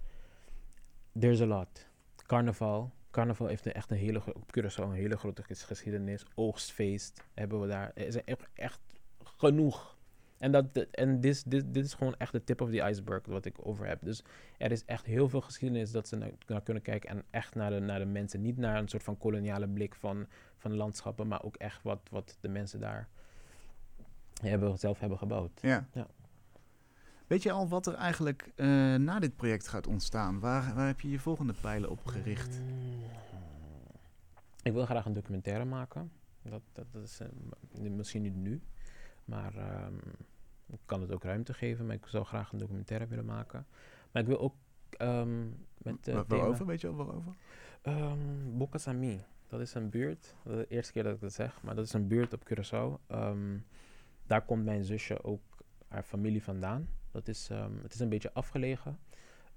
[1.19, 1.89] There's a lot.
[2.27, 6.25] Carnaval, Carnaval heeft echt een hele, op Curaçao een hele grote geschiedenis.
[6.35, 7.91] Oogstfeest hebben we daar.
[7.95, 8.81] Er is echt, echt
[9.23, 9.97] genoeg.
[10.39, 13.45] En, dat, en dit, dit, dit is gewoon echt de tip of the iceberg wat
[13.45, 13.99] ik over heb.
[14.03, 14.25] Dus
[14.59, 17.11] er is echt heel veel geschiedenis dat ze naar, kunnen kijken.
[17.11, 18.41] En echt naar de, naar de mensen.
[18.41, 21.29] Niet naar een soort van koloniale blik van, van landschappen.
[21.29, 23.09] Maar ook echt wat, wat de mensen daar
[24.43, 25.61] hebben, zelf hebben gebouwd.
[25.61, 25.89] Ja.
[25.93, 26.07] ja.
[27.33, 30.41] Weet je al wat er eigenlijk uh, na dit project gaat ontstaan?
[30.41, 32.61] Waar, waar heb je je volgende pijlen op gericht?
[34.63, 36.13] Ik wil graag een documentaire maken.
[36.43, 38.63] Dat, dat, dat is uh, misschien niet nu,
[39.25, 39.55] maar
[39.87, 40.01] um,
[40.67, 41.87] ik kan het ook ruimte geven.
[41.87, 43.67] Maar ik zou graag een documentaire willen maken.
[44.11, 44.55] Maar ik wil ook
[44.99, 46.09] um, met.
[46.09, 46.67] Uh, waarover?
[46.67, 47.35] Weet je al waarover?
[47.83, 49.25] Um, Bokasami.
[49.49, 50.35] Dat is een buurt.
[50.45, 52.49] Dat is de eerste keer dat ik dat zeg, maar dat is een buurt op
[52.49, 53.15] Curaçao.
[53.15, 53.65] Um,
[54.27, 55.43] daar komt mijn zusje ook
[55.89, 56.89] haar familie vandaan.
[57.13, 58.99] Dat is, um, het is een beetje afgelegen.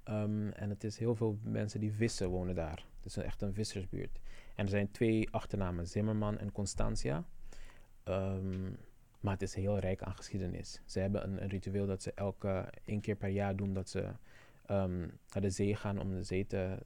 [0.10, 2.86] Um, en het is heel veel mensen die vissen wonen daar.
[2.98, 4.20] Het is echt een vissersbuurt.
[4.56, 7.24] En er zijn twee achternamen, Zimmerman en Constantia.
[8.04, 8.78] Um,
[9.20, 10.82] maar het is heel rijk aan geschiedenis.
[10.86, 14.10] Ze hebben een, een ritueel dat ze elke één keer per jaar doen dat ze
[14.68, 16.78] naar de zee gaan om de zee te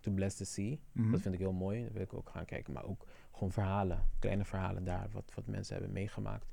[0.00, 0.76] to bless the sea.
[0.92, 1.10] Mhm.
[1.10, 1.82] Dat vind ik heel mooi.
[1.82, 2.72] Dat wil ik ook gaan kijken.
[2.72, 6.46] Maar ook gewoon verhalen, kleine verhalen daar, wat, wat mensen hebben meegemaakt.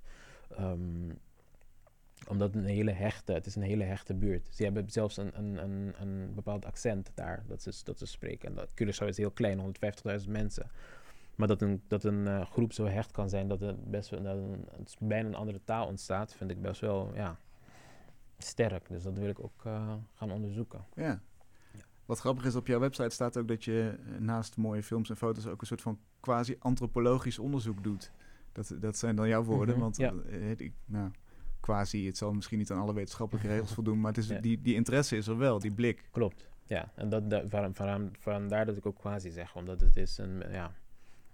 [2.28, 4.48] Omdat het een hele hechte, het is een hele hechte buurt.
[4.52, 8.50] Ze hebben zelfs een, een, een, een bepaald accent daar dat ze, dat ze spreken.
[8.50, 9.76] En dat, Curaçao is heel klein,
[10.22, 10.70] 150.000 mensen.
[11.36, 14.24] Maar dat een, dat een uh, groep zo hecht kan zijn dat er best wel
[14.24, 14.66] dat een,
[15.00, 17.38] bijna een andere taal ontstaat, vind ik best wel ja,
[18.38, 18.90] sterk.
[18.90, 20.86] Dus dat wil ik ook uh, gaan onderzoeken.
[20.96, 21.04] Ja.
[21.04, 21.22] ja.
[22.06, 25.18] Wat grappig is, op jouw website staat ook dat je eh, naast mooie films en
[25.18, 28.12] foto's ook een soort van quasi-antropologisch onderzoek doet.
[28.52, 30.14] Dat, dat zijn dan jouw woorden, mhm, want ja.
[30.58, 31.12] ik, nou,
[31.64, 34.76] quasi, het zal misschien niet aan alle wetenschappelijke regels voldoen, maar het is, die, die
[34.76, 36.08] interesse is er wel, die blik.
[36.12, 36.92] Klopt, ja.
[36.96, 37.44] En dat, dat,
[38.20, 40.72] vandaar dat ik ook quasi zeg, omdat het is een, ja,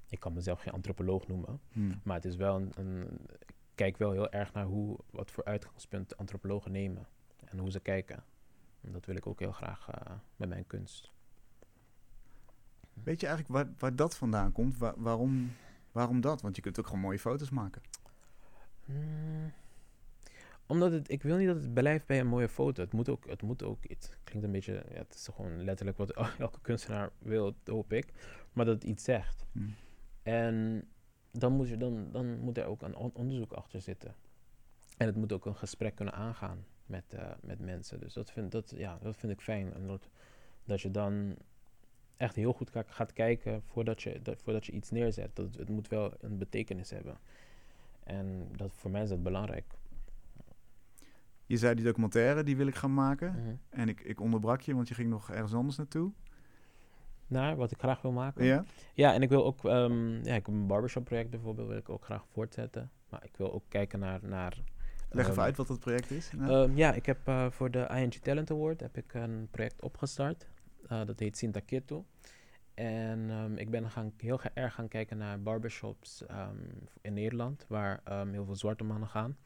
[0.07, 1.99] ik kan mezelf geen antropoloog noemen, hmm.
[2.03, 5.43] maar het is wel een, een, ik kijk wel heel erg naar hoe, wat voor
[5.43, 7.07] uitgangspunt antropologen nemen
[7.45, 8.23] en hoe ze kijken.
[8.82, 11.11] En dat wil ik ook heel graag uh, met mijn kunst.
[13.03, 14.77] Weet je eigenlijk waar, waar dat vandaan komt?
[14.77, 15.51] waarom,
[15.91, 16.41] waarom dat?
[16.41, 17.82] Want je kunt ook gewoon mooie foto's maken.
[18.86, 19.53] Hmm
[20.70, 22.82] omdat het, ik wil niet dat het blijft bij een mooie foto.
[22.82, 25.97] Het moet ook, het moet ook, het klinkt een beetje, ja, het is gewoon letterlijk
[25.97, 28.13] wat elke kunstenaar wil, hoop ik.
[28.53, 29.45] Maar dat het iets zegt.
[29.51, 29.74] Hmm.
[30.24, 30.88] En
[31.32, 34.15] dan moet, je, dan, dan moet er ook een onderzoek achter zitten.
[34.97, 37.99] En het moet ook een gesprek kunnen aangaan met, uh, met mensen.
[37.99, 39.74] Dus dat vind, dat, ja, dat vind ik fijn.
[39.74, 40.09] En dat,
[40.63, 41.36] dat je dan
[42.17, 45.36] echt heel goed gaat kijken voordat je, dat, voordat je iets neerzet.
[45.36, 47.17] Dat, het moet wel een betekenis hebben.
[48.03, 49.78] En dat, voor mij is dat belangrijk.
[51.49, 53.31] Je zei die documentaire, die wil ik gaan maken.
[53.31, 53.55] Mhm.
[53.69, 56.11] En ik, ik onderbrak je, want je ging nog ergens anders naartoe.
[57.27, 58.45] Naar wat ik graag wil maken.
[58.45, 58.63] Ja.
[58.93, 62.03] Ja, en ik wil ook, um, ja, ik een barbershop project bijvoorbeeld, wil ik ook
[62.03, 62.91] graag voortzetten.
[63.09, 64.19] Maar ik wil ook kijken naar.
[64.23, 64.57] naar
[65.09, 66.31] Leg even ehm, uit wat dat project is.
[66.39, 70.47] Um, ja, ik heb uh, voor de ING Talent Award heb ik een project opgestart.
[70.91, 72.05] Uh, dat heet Sinta Kito.
[72.73, 76.23] En um, ik ben gaan, heel erg gaan kijken naar barbershops
[77.01, 79.37] in Nederland, waar heel veel zwarte mannen gaan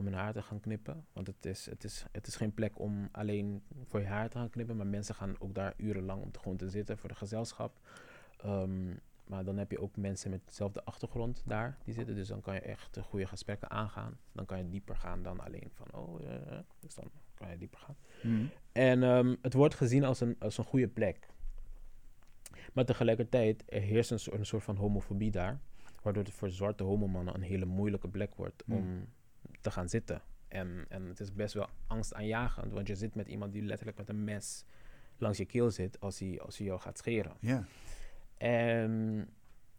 [0.00, 1.06] om hun haar te gaan knippen.
[1.12, 4.38] Want het is, het, is, het is geen plek om alleen voor je haar te
[4.38, 4.76] gaan knippen.
[4.76, 7.78] Maar mensen gaan ook daar urenlang om te, gewoon te zitten voor de gezelschap.
[8.36, 8.94] Ehm,
[9.24, 12.14] maar dan heb je ook mensen met dezelfde achtergrond daar die zitten.
[12.14, 14.18] Dus dan kan je echt goede gesprekken aangaan.
[14.32, 16.28] Dan kan je dieper gaan dan alleen van, oh, uh,
[16.80, 17.96] dus dan kan je dieper gaan.
[18.20, 18.50] Hmm.
[18.72, 21.28] En um, het wordt gezien als een, als een goede plek.
[22.72, 25.60] Maar tegelijkertijd er heerst een, een soort van homofobie daar.
[26.02, 28.76] Waardoor het voor zwarte homomannen een hele moeilijke plek wordt hmm.
[28.76, 29.08] om
[29.60, 30.22] te gaan zitten.
[30.48, 34.08] En, en het is best wel angstaanjagend, want je zit met iemand die letterlijk met
[34.08, 34.64] een mes
[35.18, 37.32] langs je keel zit als hij, als hij jou gaat scheren.
[37.40, 37.64] Ja.
[38.36, 39.28] En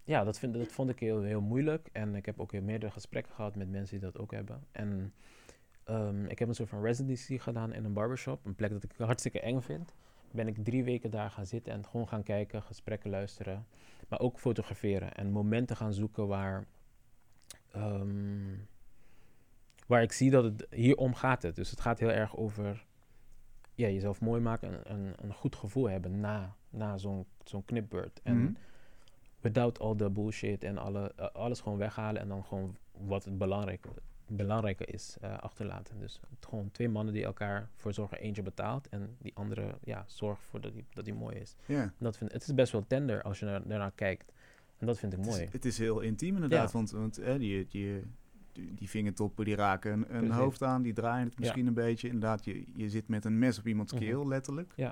[0.03, 1.89] ja, dat, vind, dat vond ik heel, heel moeilijk.
[1.91, 4.63] En ik heb ook heel meerdere gesprekken gehad met mensen die dat ook hebben.
[4.71, 5.13] En
[5.83, 8.45] ehm, ik heb een soort van residency gedaan in een barbershop.
[8.45, 9.93] Een plek dat ik hartstikke eng vind.
[10.31, 13.65] Ben ik drie weken daar gaan zitten en gewoon gaan kijken, gesprekken luisteren.
[14.07, 16.65] Maar ook fotograferen en momenten gaan zoeken waar...
[17.71, 18.53] ehm,
[19.91, 21.55] waar ik zie dat het hier om gaat het.
[21.55, 22.85] Dus het gaat heel erg over
[23.73, 28.19] ja, jezelf mooi maken en een, een goed gevoel hebben na, na zo'n zo'n knipbeurt.
[28.23, 28.51] En Mhm.
[29.41, 33.37] without all the bullshit en alle, eh, alles gewoon weghalen en dan gewoon wat het
[33.37, 33.89] belangrijke,
[34.27, 35.99] belangrijke is eh, achterlaten.
[35.99, 38.17] Dus het gewoon twee mannen die elkaar voor zorgen.
[38.19, 41.55] Eentje betaalt en die andere ja, zorgt voor dat die, dat die mooi is.
[41.65, 41.81] Ja.
[41.81, 44.31] En dat vind, het is best wel tender als je naar, daarnaar kijkt.
[44.77, 45.41] En dat vind ik Het mooi.
[45.43, 46.77] is, het is heel intiem inderdaad, Ja.
[46.77, 48.03] want, want hè, die, die,
[48.53, 52.07] die, die vingertoppen die raken een, een hoofd aan, die draaien het misschien een beetje.
[52.07, 54.01] Inderdaad, je, je zit met een mes op iemands Mhm.
[54.03, 54.73] keel, letterlijk.
[54.75, 54.87] Ja.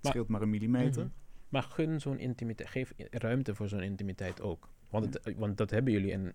[0.00, 1.02] Het scheelt maar een millimeter.
[1.02, 1.12] Mhm.
[1.48, 4.68] Maar gun zo'n intimiteit, geef ruimte voor zo'n intimiteit ook.
[4.90, 6.32] Want, het, eh, want dat hebben jullie in,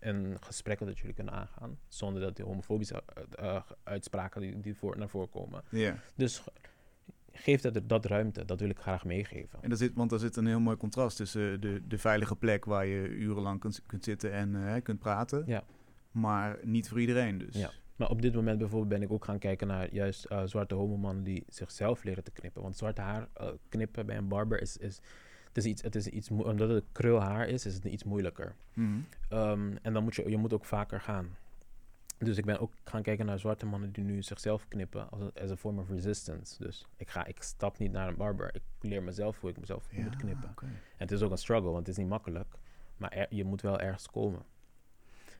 [0.00, 1.78] in gesprekken dat jullie kunnen aangaan.
[1.88, 3.02] Zonder dat die homofobische
[3.36, 5.62] eh, eh, uitspraken die, die voor, naar voren komen.
[5.70, 5.96] Ja.
[6.14, 6.52] Dus ge-
[7.32, 9.58] geef dat, dat ruimte, dat wil ik graag meegeven.
[9.62, 12.64] En daar zit, want er zit een heel mooi contrast tussen de, de veilige plek
[12.64, 15.42] waar je urenlang kunt, kunt zitten en eh, kunt praten.
[15.46, 15.64] Ja.
[16.20, 17.54] Maar niet voor iedereen dus.
[17.54, 17.70] Ja.
[17.96, 21.24] Maar op dit moment bijvoorbeeld ben ik ook gaan kijken naar juist eh, zwarte homomannen
[21.24, 22.62] die zichzelf leren te knippen.
[22.62, 25.00] Want zwarte haar eh, knippen bij een barber is, is,
[25.48, 28.54] het is iets, het is iets, omdat het krulhaar is, is het iets moeilijker.
[28.74, 28.98] Mhm.
[29.28, 31.36] Ehm, en dan moet je, je moet ook vaker gaan.
[32.18, 35.32] Dus ik ben ook gaan kijken naar zwarte mannen die nu zichzelf knippen als een
[35.42, 36.62] as a form of resistance.
[36.62, 38.54] Dus ik, ga, ik stap niet naar een barber.
[38.54, 40.48] Ik leer mezelf hoe ik mezelf Ja, moet knippen.
[40.70, 42.54] En het is ook een struggle, want het is niet makkelijk.
[42.96, 44.42] Maar er- je moet wel ergens komen.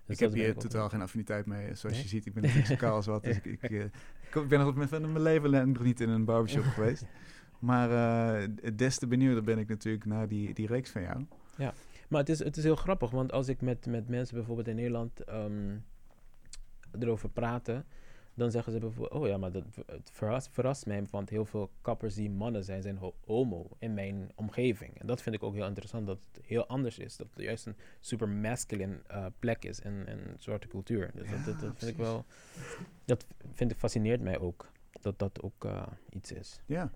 [0.07, 1.75] Dus ik heb hier totaal geen affiniteit mee.
[1.75, 2.03] Zoals Nee?
[2.03, 3.25] je ziet, ik ben niet zo kaal als wat.
[3.25, 3.85] Dus ik, ik, eh,
[4.41, 7.05] ik ben nog met van mijn leven nog niet in een barbershop geweest.
[7.59, 11.27] Maar eh, des te benieuwder ben ik natuurlijk naar die, die reeks van jou.
[12.09, 14.77] Maar het is, het is heel grappig, want als ik met, met mensen bijvoorbeeld in
[14.77, 15.77] Nederland ehm,
[16.99, 17.85] erover praten,
[18.37, 21.71] dan zeggen ze bijvoorbeeld, oh ja, maar dat, het verrast, verrast mij, want heel veel
[21.81, 24.99] kappers die mannen zijn, zijn ho- homo in mijn omgeving.
[25.01, 27.17] En dat vind ik ook heel interessant, dat het heel anders is.
[27.17, 31.11] Dat het juist een super masculine eh, plek is in, in zwarte cultuur.
[31.15, 32.25] Dus dat, Ja, dat, dat vind ik wel,
[33.05, 34.71] dat vind ik, fascineert mij ook,
[35.01, 36.61] dat dat ook eh, iets is.
[36.67, 36.91] Ja.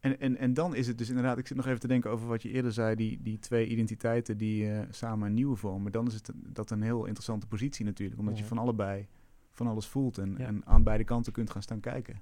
[0.00, 2.26] En, en, en dan is het dus inderdaad, ik zit nog even te denken over
[2.28, 5.92] wat je eerder zei, die, die twee identiteiten die eh, samen een nieuwe vormen.
[5.92, 9.06] Dan is het een- dat een heel interessante positie natuurlijk, omdat je van allebei
[9.52, 10.46] van alles voelt en, Ja.
[10.46, 12.20] en aan beide kanten kunt gaan staan kijken.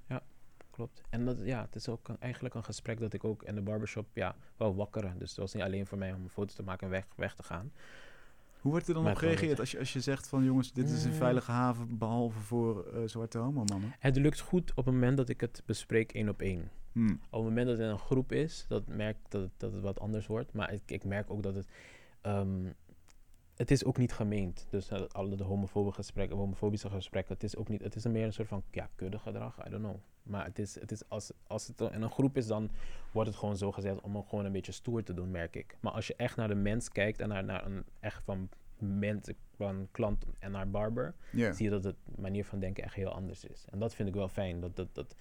[0.70, 1.02] Klopt.
[1.10, 3.60] En dat, ja, het is ook een- eigenlijk een gesprek dat ik ook in de
[3.62, 5.18] barbershop ja, wel wakkeren.
[5.18, 7.34] Dus het was niet alleen voor mij om een foto te maken en weg, weg
[7.34, 7.72] te gaan.
[8.60, 10.90] Hoe wordt er dan Maar op gereageerd als je, als je zegt van jongens, dit
[10.90, 11.16] is een Mm.
[11.16, 13.92] veilige haven behalve voor eh, zwarte homomannen?
[13.98, 16.70] Het lukt goed op het moment dat ik het bespreek één op één.
[16.92, 17.20] Hmm.
[17.30, 19.72] Op het moment dat het in een groep is, dat merk ik dat het, dat
[19.72, 20.52] het wat anders wordt.
[20.52, 21.68] Maar ik, ik merk ook dat het...
[22.20, 22.66] ehm,
[23.54, 24.66] het is ook niet gemeend.
[24.70, 27.82] Dus eh, alle de homofobe gesprekken, homofobische gesprekken, het is ook niet...
[27.82, 29.96] Het is meer een soort van, ja, kudde gedrag, I don't know.
[30.22, 32.70] Maar het is, het is als, als het in een groep is, dan
[33.12, 35.76] wordt het gewoon zo gezegd om hem gewoon een beetje stoer te doen, merk ik.
[35.80, 39.30] Maar als je echt naar de mens kijkt en naar, naar een echt van mens,
[39.56, 43.44] van klant en naar barber, zie je dat de manier van denken echt heel anders
[43.44, 43.64] is.
[43.70, 44.60] En dat vind ik wel fijn.
[44.60, 45.16] Dat, dat, dat...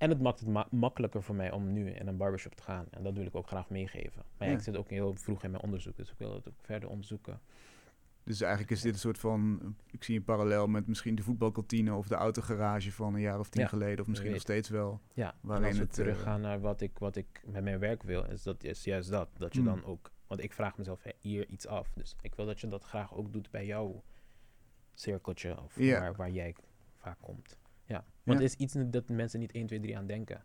[0.00, 2.86] En het maakt het ma- makkelijker voor mij om nu in een barbershop te gaan.
[2.90, 4.22] En dat wil ik ook graag meegeven.
[4.36, 4.58] Maar ja, Ja.
[4.58, 7.40] ik zit ook heel vroeg in mijn onderzoek, dus ik wil het ook verder onderzoeken.
[8.24, 11.94] Dus eigenlijk is dit een soort van, ik zie een parallel met misschien de voetbalkantine
[11.94, 15.00] of de autogarage van een jaar of tien Ja, geleden, of misschien nog steeds wel.
[15.12, 17.78] Ja, en Waarin als we het, eh, teruggaan naar wat ik, wat ik met mijn
[17.78, 19.28] werk wil, is dat is juist dat.
[19.38, 19.68] Dat je Hmm.
[19.68, 21.92] dan ook, want ik vraag mezelf hier iets af.
[21.94, 24.02] Dus ik wil dat je dat graag ook doet bij jouw
[24.94, 25.74] cirkeltje of
[26.16, 26.54] waar jij
[26.96, 27.58] vaak komt.
[27.90, 28.44] Ja, want Ja.
[28.44, 30.42] het is iets dat mensen niet 1, 2, 3 aan denken.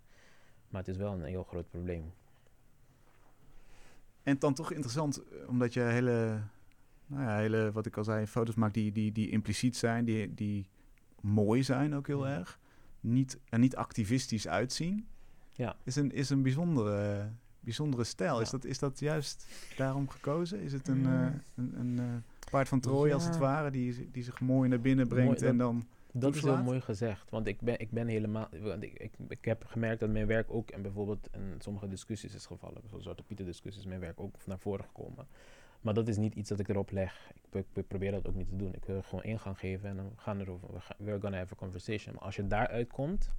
[0.69, 2.13] Maar het is wel een heel groot probleem.
[4.23, 6.41] En dan toch interessant, eh, omdat je hele,
[7.07, 10.33] nou ja, hele, wat ik al zei, foto's maakt die, die, die impliciet zijn, die,
[10.33, 10.65] die
[11.21, 12.37] mooi zijn ook heel Ja.
[12.37, 12.59] erg.
[12.99, 15.07] Niet, er niet activistisch uitzien.
[15.53, 15.75] Ja.
[15.83, 17.29] Is een, is een bijzondere,
[17.59, 18.35] bijzondere stijl.
[18.35, 18.41] Ja.
[18.41, 20.59] Is, dat, is dat juist daarom gekozen?
[20.59, 21.05] Is het een, Mm.
[21.05, 24.81] eh, een, een eh, paard van Troje als het ware, die, die zich mooi naar
[24.81, 25.87] binnen brengt Mooi, en dan...
[26.17, 28.47] Dat is heel mooi gezegd, want ik ben, ik ben helemaal.
[28.61, 32.35] want Ik, ik, ik heb gemerkt dat mijn werk ook en bijvoorbeeld in sommige discussies
[32.35, 32.73] is gevallen.
[32.73, 35.27] Bijvoorbeeld Zwarte Pieter discussies, mijn werk ook naar voren gekomen.
[35.81, 37.31] Maar dat is niet iets dat ik erop leg.
[37.51, 38.73] Ik, ik probeer dat ook niet te doen.
[38.73, 40.73] Ik wil gewoon ingang geven en dan gaan we erover.
[40.73, 42.13] We gaan, we're gonna have a conversation.
[42.15, 43.31] Maar als je daaruit komt,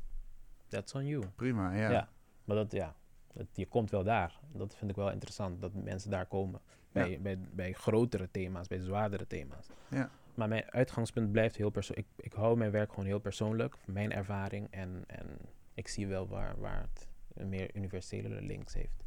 [0.68, 1.24] that's on you.
[1.34, 1.90] Prima, ja.
[1.90, 2.08] Ja.
[2.44, 2.94] Maar dat, ja,
[3.32, 4.38] dat, je komt wel daar.
[4.52, 6.60] Dat vind ik wel interessant, dat mensen daar komen.
[6.92, 7.18] Bij, Ja.
[7.18, 9.66] bij, bij grotere thema's, bij zwaardere thema's.
[9.88, 10.10] Ja.
[10.36, 12.08] Maar mijn uitgangspunt blijft heel persoonlijk.
[12.16, 14.66] Ik, ik hou mijn werk gewoon heel persoonlijk, mijn ervaring.
[14.70, 15.26] En, en
[15.74, 19.04] ik zie wel waar, waar het een meer universele links heeft.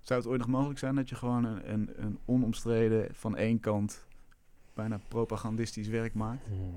[0.00, 3.60] Zou het ooit nog mogelijk zijn dat je gewoon een, een, een onomstreden van één
[3.60, 4.06] kant
[4.74, 6.46] bijna propagandistisch werk maakt?
[6.46, 6.74] Hmm,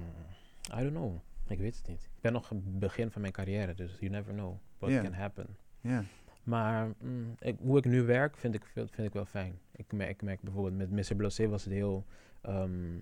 [0.79, 1.15] I don't know.
[1.47, 2.03] Ik weet het niet.
[2.03, 5.57] Ik ben nog het begin van mijn carrière, dus you never know what can happen.
[5.81, 6.03] Ja.
[6.43, 9.59] Maar mm, ik, hoe ik nu werk, vind ik, vind ik wel fijn.
[9.71, 11.15] Ik merk, ik merk bijvoorbeeld met Mr.
[11.15, 12.05] Blosé was het heel
[12.41, 12.97] ehm,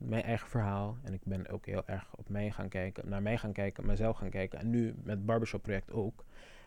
[0.00, 0.98] mijn eigen verhaal.
[1.02, 4.16] En ik ben ook heel erg op mij gaan kijken, naar mij gaan kijken, mezelf
[4.16, 4.58] gaan kijken.
[4.58, 6.24] En nu met Barbershop project ook.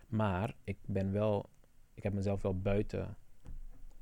[0.08, 1.50] Maar ik ben wel,
[1.94, 3.16] ik heb mezelf wel buiten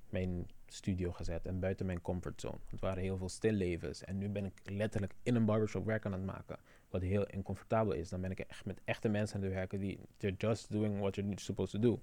[0.09, 2.57] mijn studio gezet en buiten mijn comfortzone.
[2.69, 4.03] Het waren heel veel stillevens.
[4.03, 6.57] En nu ben ik letterlijk in een barbershop werk aan het maken.
[6.89, 8.09] Wat heel incomfortabel is.
[8.09, 11.15] Dan ben ik echt met echte mensen aan het werken die they're just doing what
[11.15, 12.01] you're supposed to do.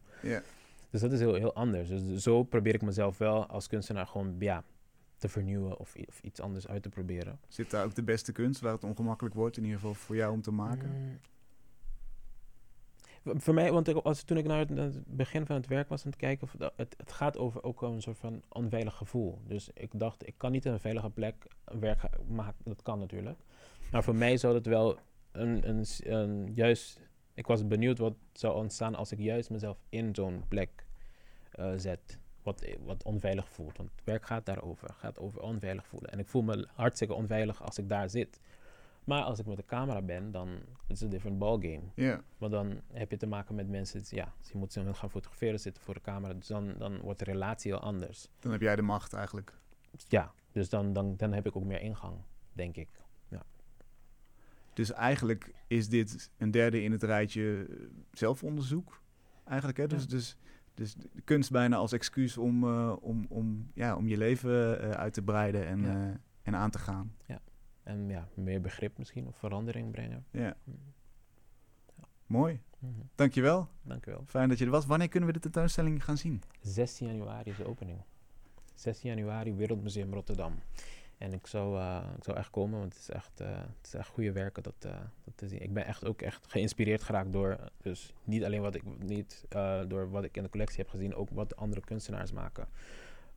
[0.90, 1.88] Dus dat is heel, heel anders.
[1.88, 4.64] Dus zo probeer ik mezelf wel als kunstenaar gewoon ja,
[5.18, 7.38] te vernieuwen of, of iets anders uit te proberen.
[7.48, 10.32] Zit daar ook de beste kunst waar het ongemakkelijk wordt, in ieder geval voor jou
[10.32, 10.90] om te maken?
[10.90, 11.18] Mm.
[13.24, 15.88] Voor mij, want ik, als, toen ik naar het, naar het begin van het werk
[15.88, 18.94] was aan het kijken, of dat- het, het gaat over ook een soort van onveilig
[18.94, 19.38] gevoel.
[19.46, 22.64] Dus ik dacht, ik kan niet in een veilige plek een werk maken.
[22.64, 23.38] Dat kan natuurlijk.
[23.92, 24.98] Maar voor mij zou het wel
[25.32, 27.00] een, een, een juist.
[27.34, 30.86] Ik was benieuwd wat zou ontstaan als ik juist mezelf in zo'n plek
[31.50, 32.18] eh, zet.
[32.42, 33.76] Wat, wat onveilig voelt.
[33.76, 34.94] Want het werk gaat daarover.
[34.94, 36.10] Gaat over onveilig voelen.
[36.10, 38.40] En ik voel me hartstikke onveilig als ik daar zit.
[39.04, 41.82] Maar als ik met de camera ben, dan is het een different ballgame.
[41.94, 42.22] Ja.
[42.38, 45.60] Want dan heb je te maken met mensen, ja, dus je moet ze gaan fotograferen,
[45.60, 46.34] zitten voor de camera.
[46.34, 48.28] Dus dan, dan wordt de relatie heel anders.
[48.38, 49.54] Dan heb jij de macht eigenlijk.
[50.08, 52.16] Ja, dus dan, dan, dan heb ik ook meer ingang,
[52.52, 52.88] denk ik.
[54.78, 57.76] Dus eigenlijk is dit een derde in het rijtje eh,
[58.12, 59.00] zelfonderzoek.
[59.44, 59.86] Eigenlijk, hè?
[59.86, 60.08] Dus, Ja.
[60.08, 60.36] dus,
[60.78, 64.90] dus de kunst bijna als excuus om, eh, om, om, ja, om je leven eh,
[64.90, 66.08] uit te breiden en, Ja.
[66.08, 67.16] eh, en aan te gaan.
[67.82, 70.24] En ja, meer begrip misschien of verandering brengen.
[70.30, 70.56] Ja.
[72.26, 72.60] Mooi.
[72.78, 72.92] Mhm.
[73.14, 73.68] Dankjewel.
[73.82, 74.24] Dank u wel.
[74.26, 74.86] Fijn dat je er was.
[74.86, 76.42] Wanneer kunnen we de tentoonstelling gaan zien?
[76.60, 77.98] 16 januari is de opening.
[78.74, 80.52] 16 januari, Wereldmuseum Rotterdam.
[81.18, 83.94] En ik zou, eh, ik zou echt komen, want het is echt, eh, het is
[83.94, 85.62] echt goede werken dat, eh, dat te zien.
[85.62, 89.44] Ik ben echt ook echt geïnspireerd geraakt door, dus niet alleen wat ik, niet,
[89.88, 92.68] door wat ik in de collectie heb gezien, ook wat de andere kunstenaars maken.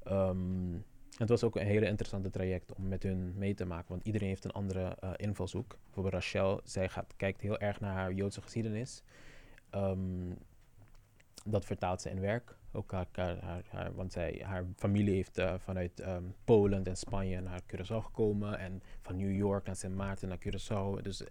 [0.04, 0.74] Ehm,
[1.18, 4.28] het was ook een hele interessante traject om met hun mee te maken, want iedereen
[4.28, 5.78] heeft een andere invalshoek.
[5.84, 9.04] Bijvoorbeeld Rachel, zij gaat, kijkt heel erg naar haar Joodse geschiedenis.
[9.70, 10.34] Ehm,
[11.46, 12.56] dat vertaalt ze in werk.
[12.72, 17.42] Ook haar, haar, haar, want zij, haar familie heeft eh, vanuit ehm, Polen en Spanje
[17.42, 18.58] naar Curaçao gekomen.
[18.60, 21.02] En van New York naar Sint Maarten naar Curaçao.
[21.02, 21.24] Dus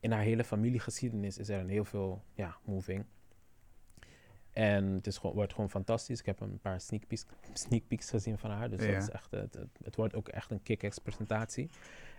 [0.00, 3.04] in haar hele familiegeschiedenis is er een heel veel ja, moving.
[4.50, 6.20] En het is gewoon, wordt gewoon fantastisch.
[6.20, 8.70] Ik heb een paar sneak peeks, sneak peeks gezien van haar.
[8.70, 8.92] Dus Ja.
[8.92, 11.70] dat is echt, het, het, wordt ook echt een kick-ass presentatie.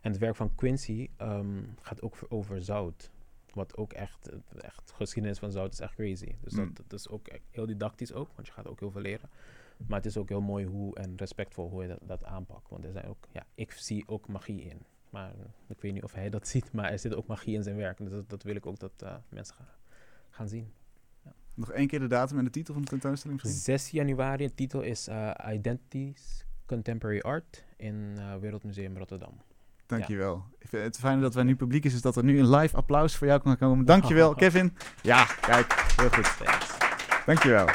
[0.01, 3.11] En het werk van Quincy ehm, gaat ook over zout.
[3.54, 6.36] Wat ook echt, echt, geschiedenis van zout is echt crazy.
[6.41, 6.74] Dus Mm.
[6.74, 9.30] dat, dat is ook echt heel didactisch ook, want je gaat ook heel veel leren.
[9.88, 12.70] Maar het is ook heel mooi hoe en respectvol hoe je dat, dat aanpakt.
[12.70, 14.86] Want er zijn ook, ja, ik zie ook magie in.
[15.10, 15.34] Maar
[15.68, 17.97] ik weet niet of hij dat ziet, maar er zit ook magie in zijn werk.
[17.97, 19.68] Dus dat, dat wil ik ook dat eh, mensen gaan,
[20.30, 20.72] gaan zien.
[21.56, 23.62] Nog één keer de datum en de titel van de tentoonstelling misschien?
[23.62, 29.41] 6 januari, de titel is eh, Identities Contemporary Art in eh, Wereldmuseum Rotterdam.
[29.86, 30.46] Dankjewel.
[30.60, 32.76] Ik vind Het fijne dat wij nu publiek is, is dat er nu een live
[32.76, 33.86] applaus voor jou kan komen.
[33.86, 34.78] Dankjewel, Kevin.
[35.02, 36.38] Ja, kijk, heel goed.
[36.38, 36.78] Thanks.
[37.26, 37.68] Dankjewel.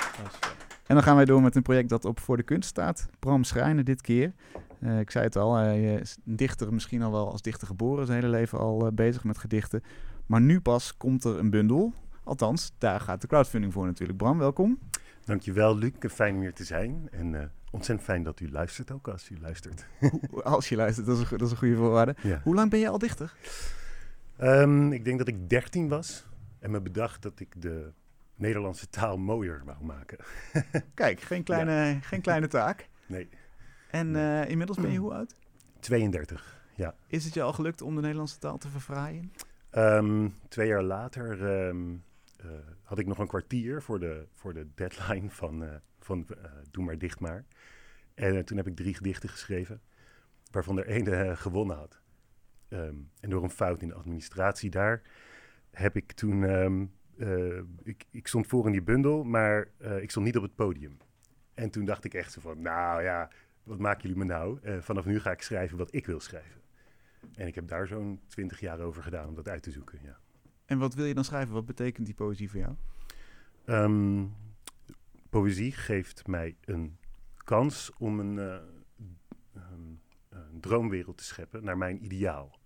[0.87, 3.09] En dan gaan wij door met een project dat op Voor de Kunst staat.
[3.19, 4.33] Bram Schrijnen dit keer.
[4.81, 8.07] Eh, ik zei het al, hij is een dichter misschien al wel als dichter geboren.
[8.07, 9.83] Zijn hele leven al eh, bezig met gedichten.
[10.27, 11.93] Maar nu pas komt er een bundel.
[12.25, 14.19] Althans, daar gaat de crowdfunding voor natuurlijk.
[14.19, 14.79] Bram, welkom.
[15.25, 15.93] Dankjewel, Luc.
[16.11, 17.09] Fijn om hier te zijn.
[17.11, 19.87] En eh, ontzettend fijn dat u luistert ook als u luistert.
[20.45, 22.14] Als je luistert, dat is een, dat is een goede voorwaarde.
[22.23, 22.41] Ja.
[22.45, 23.35] Hoe lang ben je al dichter?
[24.37, 26.27] Ehm, ik denk dat ik 13 was
[26.59, 27.93] en me bedacht dat ik de
[28.35, 30.19] Nederlandse taal mooier wou maken.
[30.95, 32.89] Kijk, geen kleine, geen kleine taak.
[33.07, 33.29] Nee,
[33.91, 35.35] En eh, inmiddels ben je hoe oud?
[35.81, 36.62] 32.
[36.75, 36.95] Ja.
[37.07, 39.33] Is het je al gelukt om de Nederlandse taal te verfraaien?
[39.71, 41.95] Ehm, twee jaar later ehm,
[42.37, 42.47] eh,
[42.83, 45.69] had ik nog een kwartier voor de, voor de deadline van, eh,
[46.09, 47.45] van eh, Doe maar dicht maar.
[48.19, 49.81] En eh, toen heb ik drie gedichten geschreven,
[50.51, 52.01] waarvan er één eh, gewonnen had.
[52.69, 55.03] Ehm, en door een fout in de administratie daar
[55.71, 56.45] heb ik toen...
[56.45, 56.87] ehm,
[57.19, 59.69] eh, ik, ik stond voor in die bundel, maar
[60.01, 60.97] ik stond niet op het podium.
[61.55, 63.31] En toen dacht ik echt zo van, nou ja,
[63.63, 64.59] wat maken jullie me nou?
[64.81, 66.61] Vanaf nu ga ik schrijven wat ik wil schrijven.
[67.35, 70.19] En ik heb daar zo'n twintig jaar over gedaan om dat uit te zoeken, ja.
[70.65, 71.55] En wat wil je dan schrijven?
[71.55, 72.75] Wat betekent die poëzie voor jou?
[73.65, 74.25] Ehm,
[75.29, 76.99] poëzie geeft mij een
[77.37, 78.55] kans om een, eh,
[79.55, 79.95] ehm,
[80.29, 82.59] een droomwereld te scheppen naar mijn ideaal.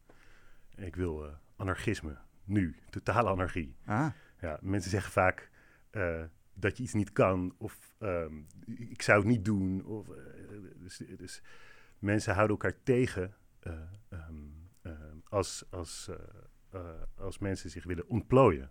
[0.75, 3.77] Ik wil eh, anarchisme, nu, totale anarchie.
[3.85, 4.07] Ah,
[4.41, 5.51] Ja, mensen zeggen vaak,
[5.91, 6.23] eh,
[6.55, 8.35] dat je iets niet kan of ehm,
[8.67, 9.85] ik zou het niet doen.
[9.85, 10.07] Of,
[10.77, 11.43] dus, dus,
[11.99, 13.35] mensen houden elkaar tegen
[14.09, 14.35] ehm,
[15.29, 16.11] als, als,
[17.15, 18.71] als mensen zich willen ontplooien.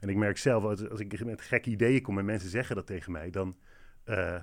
[0.00, 2.86] En ik merk zelf, als, als ik met gekke ideeën kom en mensen zeggen dat
[2.86, 3.56] tegen mij, dan.
[4.04, 4.40] Ehm,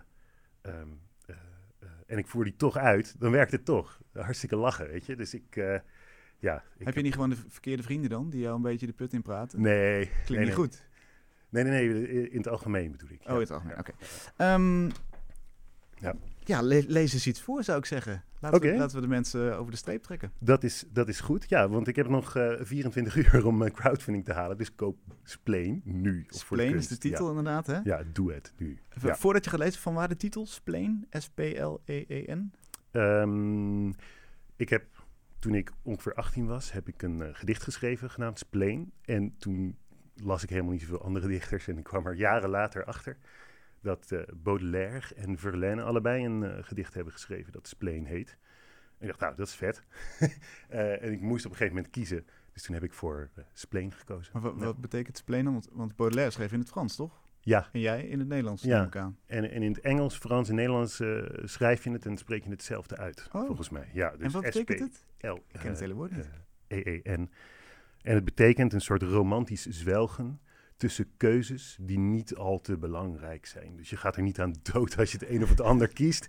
[2.05, 4.01] en ik voer die toch uit, dan werkt het toch.
[4.13, 5.15] Hartstikke lachen, weet je.
[5.15, 5.55] Dus ik,
[6.39, 6.63] ja.
[6.77, 9.13] Ik heb je niet gewoon de verkeerde vrienden dan, die jou een beetje de put
[9.13, 9.61] in praten?
[9.61, 10.05] Nee.
[10.05, 10.85] Klinkt nee, niet goed.
[11.49, 13.21] Nee, nee, nee, in het algemeen bedoel ik.
[13.25, 13.91] Oh, in het algemeen, oké.
[14.37, 14.89] Ehm,
[15.99, 16.15] ja.
[16.47, 18.23] Ja, lees eens iets voor, zou ik zeggen.
[18.39, 20.31] Laten, we, laten we de mensen over de streep trekken.
[20.39, 23.57] Dat is, dat is goed, ja, want ik heb nog uh, eh, 24 uur om
[23.57, 24.57] mijn crowdfunding te halen.
[24.57, 26.25] Dus koop Spleen nu.
[26.27, 27.79] Spleen is de titel inderdaad, hè?
[27.83, 28.79] Ja, doe het nu.
[28.95, 30.45] Voordat je gaat lezen, van waar de titel?
[30.45, 32.51] Spleen, S-P-L-E-E-N?
[32.91, 33.95] Um,
[34.55, 34.83] ik heb,
[35.39, 38.91] toen ik ongeveer 18 was, heb ik een uh, gedicht geschreven genaamd Spleen.
[39.05, 39.77] En toen
[40.15, 41.67] las ik helemaal niet zoveel andere dichters.
[41.67, 43.17] En ik kwam er jaren later achter
[43.87, 48.37] dat uh, Baudelaire en Verlaine allebei een uh, gedicht hebben geschreven dat Spleen heet.
[48.97, 49.83] En ik dacht, nou, dat is vet.
[50.19, 52.25] uh, en ik moest op een gegeven moment kiezen.
[52.53, 54.33] Dus toen heb ik voor Spleen gekozen.
[54.41, 55.53] Maar wat betekent Spleen dan?
[55.53, 57.21] Want, want, Baudelaire schreef in het Frans, toch?
[57.39, 57.69] Ja.
[57.71, 58.89] En jij in het Nederlands, ja.
[59.25, 61.01] En, en in het Engels, Frans en Nederlands
[61.43, 63.45] schrijf je het en spreek je hetzelfde uit, oh.
[63.45, 63.89] volgens mij.
[63.93, 65.05] Ja, dus en wat betekent het?
[65.31, 66.29] L, ik ken het hele woord niet.
[66.67, 67.29] E-E-N.
[68.01, 70.39] En het betekent een soort romantisch zwelgen
[70.77, 73.75] tussen keuzes die niet al te belangrijk zijn.
[73.75, 76.27] Dus je gaat er niet aan dood als je het een of het ander kiest.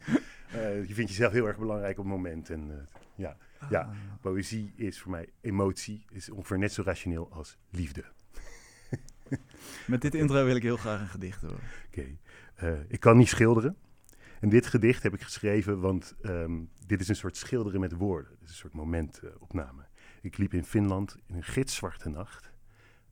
[0.54, 2.50] Uh, je vindt jezelf heel erg belangrijk op het moment.
[2.50, 2.74] En uh,
[3.14, 3.70] ja, ah.
[3.70, 3.90] ja,
[4.20, 8.04] poëzie is voor mij emotie, is ongeveer net zo rationeel als liefde.
[9.86, 11.60] Met dit intro wil ik heel graag een gedicht horen.
[11.86, 12.18] Oké, okay.
[12.72, 13.76] uh, ik kan niet schilderen.
[14.40, 18.30] En dit gedicht heb ik geschreven, want um, dit is een soort schilderen met woorden.
[18.32, 19.86] Het is een soort momentopname.
[20.22, 22.52] Ik liep in Finland in een gitzwarte nacht.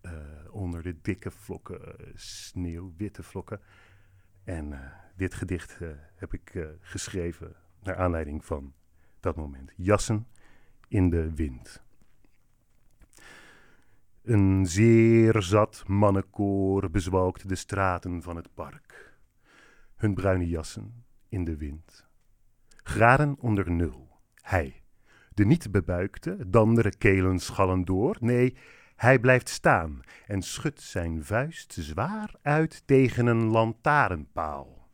[0.07, 3.61] Uh, onder de dikke vlokken uh, sneeuw, witte vlokken.
[4.45, 4.81] En uh,
[5.17, 5.79] dit gedicht
[6.15, 8.75] heb ik geschreven naar aanleiding van
[9.21, 9.73] dat moment.
[9.77, 10.27] Jassen
[10.89, 11.83] in de wind.
[14.23, 19.19] Een zeer zat mannenkoor bezwalkt de straten van het park.
[19.97, 22.07] Hun bruine jassen in de wind.
[22.83, 24.09] Graden onder nul.
[24.35, 24.83] Hij
[25.37, 28.17] de niet bebuikte, dandere kelen schallen door.
[28.21, 28.57] Nee,
[28.97, 34.89] hij blijft staan en schudt zijn vuist zwaar uit tegen een lantaarnpaal.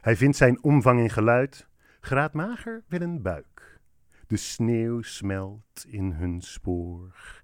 [0.00, 1.68] Hij vindt zijn omvang in geluid
[2.00, 3.80] graadmager wil een buik.
[4.26, 7.42] De sneeuw smelt in hun spoor.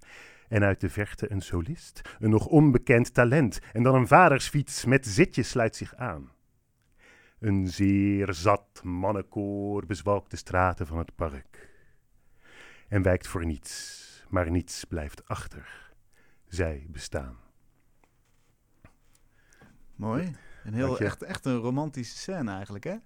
[0.49, 5.07] En uit de verte een solist, een nog onbekend talent, en dan een vadersfiets met
[5.07, 6.33] zitje sluit zich aan.
[7.39, 11.71] Een zeer zat mannenkoor bezwalkt de straten van het park
[12.89, 15.93] en wijkt voor niets, maar niets blijft achter.
[16.49, 17.37] Zij bestaan.
[19.95, 20.33] Mooi.
[20.65, 22.97] Een heel, echt, echt een romantische scène eigenlijk, hè?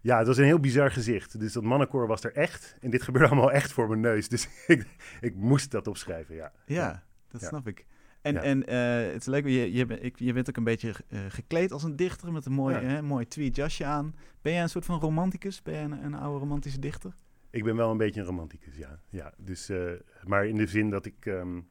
[0.00, 1.40] Ja, het was een heel bizar gezicht.
[1.40, 2.76] Dus dat mannenkoor was er echt.
[2.80, 4.28] En dit gebeurde allemaal echt voor mijn neus.
[4.28, 4.86] Dus ik,
[5.20, 6.52] ik moest dat opschrijven, ja.
[6.66, 7.86] Ja, dat snap ik.
[8.22, 11.20] En, en uh, het is leuk, je, je, ik, je bent ook een beetje uh,
[11.28, 13.02] gekleed als een dichter met een mooi, ja.
[13.02, 14.14] mooi tweed jasje aan.
[14.42, 15.62] Ben jij een soort van romanticus?
[15.62, 17.14] Ben jij een, een oude romantische dichter?
[17.54, 19.00] Ik ben wel een beetje een romanticus, ja.
[19.10, 19.92] ja dus, uh,
[20.26, 21.68] maar in de zin dat ik um,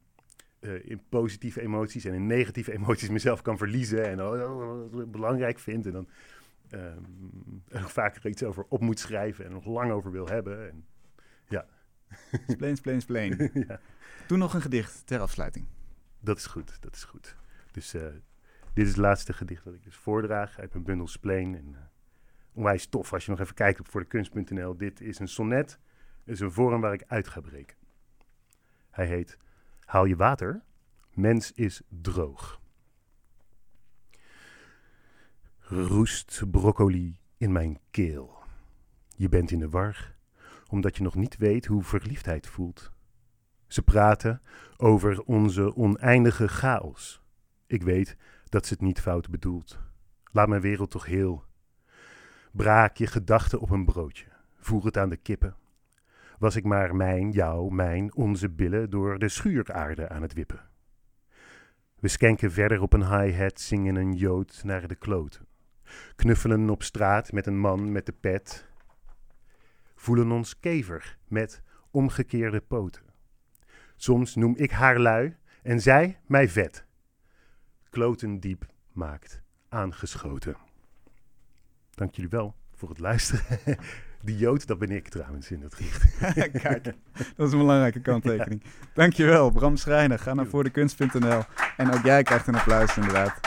[0.60, 5.86] uh, in positieve emoties en in negatieve emoties mezelf kan verliezen en uh, belangrijk vind.
[5.86, 6.08] En dan
[6.70, 10.68] um, er vaker iets over op moet schrijven en nog lang over wil hebben.
[10.70, 10.84] En,
[11.48, 11.66] ja.
[12.46, 13.50] Spleen, spleen, spleen.
[13.68, 13.80] ja.
[14.26, 15.66] Doe nog een gedicht ter afsluiting.
[16.20, 17.36] Dat is goed, dat is goed.
[17.72, 17.90] Dus
[18.72, 21.54] dit is het laatste gedicht dat ik dus voordraag uit mijn bundel Spleen.
[21.54, 21.76] En,
[22.54, 24.76] onwijs tof als je nog even kijkt op voor de kunst.nl.
[24.76, 25.78] Dit is een sonnet,
[26.24, 27.76] is een vorm waar ik uit ga breken.
[28.90, 29.38] Hij heet
[29.84, 30.62] Haal je water,
[31.10, 32.60] mens is droog.
[35.58, 38.42] Roest broccoli in mijn keel.
[39.16, 40.14] Je bent in de war,
[40.68, 42.92] omdat je nog niet weet hoe verliefdheid voelt.
[43.66, 44.42] Ze praten
[44.76, 47.22] over onze oneindige chaos.
[47.66, 48.16] Ik weet
[48.48, 49.78] dat ze het niet fout bedoelt.
[50.32, 51.44] Laat mijn wereld toch heel
[52.56, 54.24] Braak je gedachten op een broodje.
[54.58, 55.56] Voer het aan de kippen.
[56.38, 60.60] Was ik maar mijn, jouw, mijn, onze billen door de schuuraarde aan het wippen.
[61.98, 65.46] We skenken verder op een hi-hat, zingen een jood naar de kloten.
[66.16, 68.68] Knuffelen op straat met een man met de pet.
[69.94, 73.02] Voelen ons kever met omgekeerde poten.
[73.96, 76.86] Soms noem ik haar lui en zij mij vet.
[77.90, 80.63] Kloten diep maakt aangeschoten.
[81.94, 83.58] Dank jullie wel voor het luisteren.
[84.22, 86.18] Die Jood, dat ben ik trouwens in het gedicht.
[86.62, 86.84] Kijk,
[87.36, 88.62] dat is een belangrijke kanttekening.
[88.64, 88.70] Ja.
[88.94, 90.18] Dankjewel, Bram Schrijner.
[90.18, 91.42] Ga naar voordekunst.nl.
[91.76, 93.40] En ook jij krijgt een applaus inderdaad.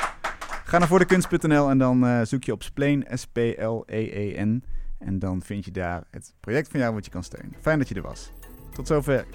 [0.64, 4.64] Ga naar voordekunst.nl en dan uh, zoek je op Spleen, S-P-L-E-E-N.
[5.00, 7.54] En dan vind je daar het project van jou wat je kan steunen.
[7.62, 8.32] Fijn dat je er was.
[8.74, 9.26] Tot zover.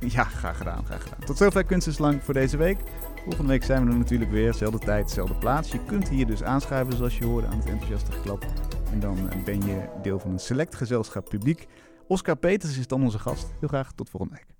[0.00, 1.20] Ja, graag gedaan, graag gedaan.
[1.24, 2.78] Tot zover Kunst is Lang voor deze week.
[3.26, 4.54] Volgende week zijn we er natuurlijk weer.
[4.54, 5.72] Zelfde tijd, zelfde plaats.
[5.72, 8.46] Je kunt hier dus aanschuiven zoals je hoorde aan het enthousiaste geklap.
[8.92, 11.66] En dan ben je deel van een select gezelschap publiek.
[12.06, 13.52] Oscar Peters is dan onze gast.
[13.60, 14.55] Heel graag tot volgende week.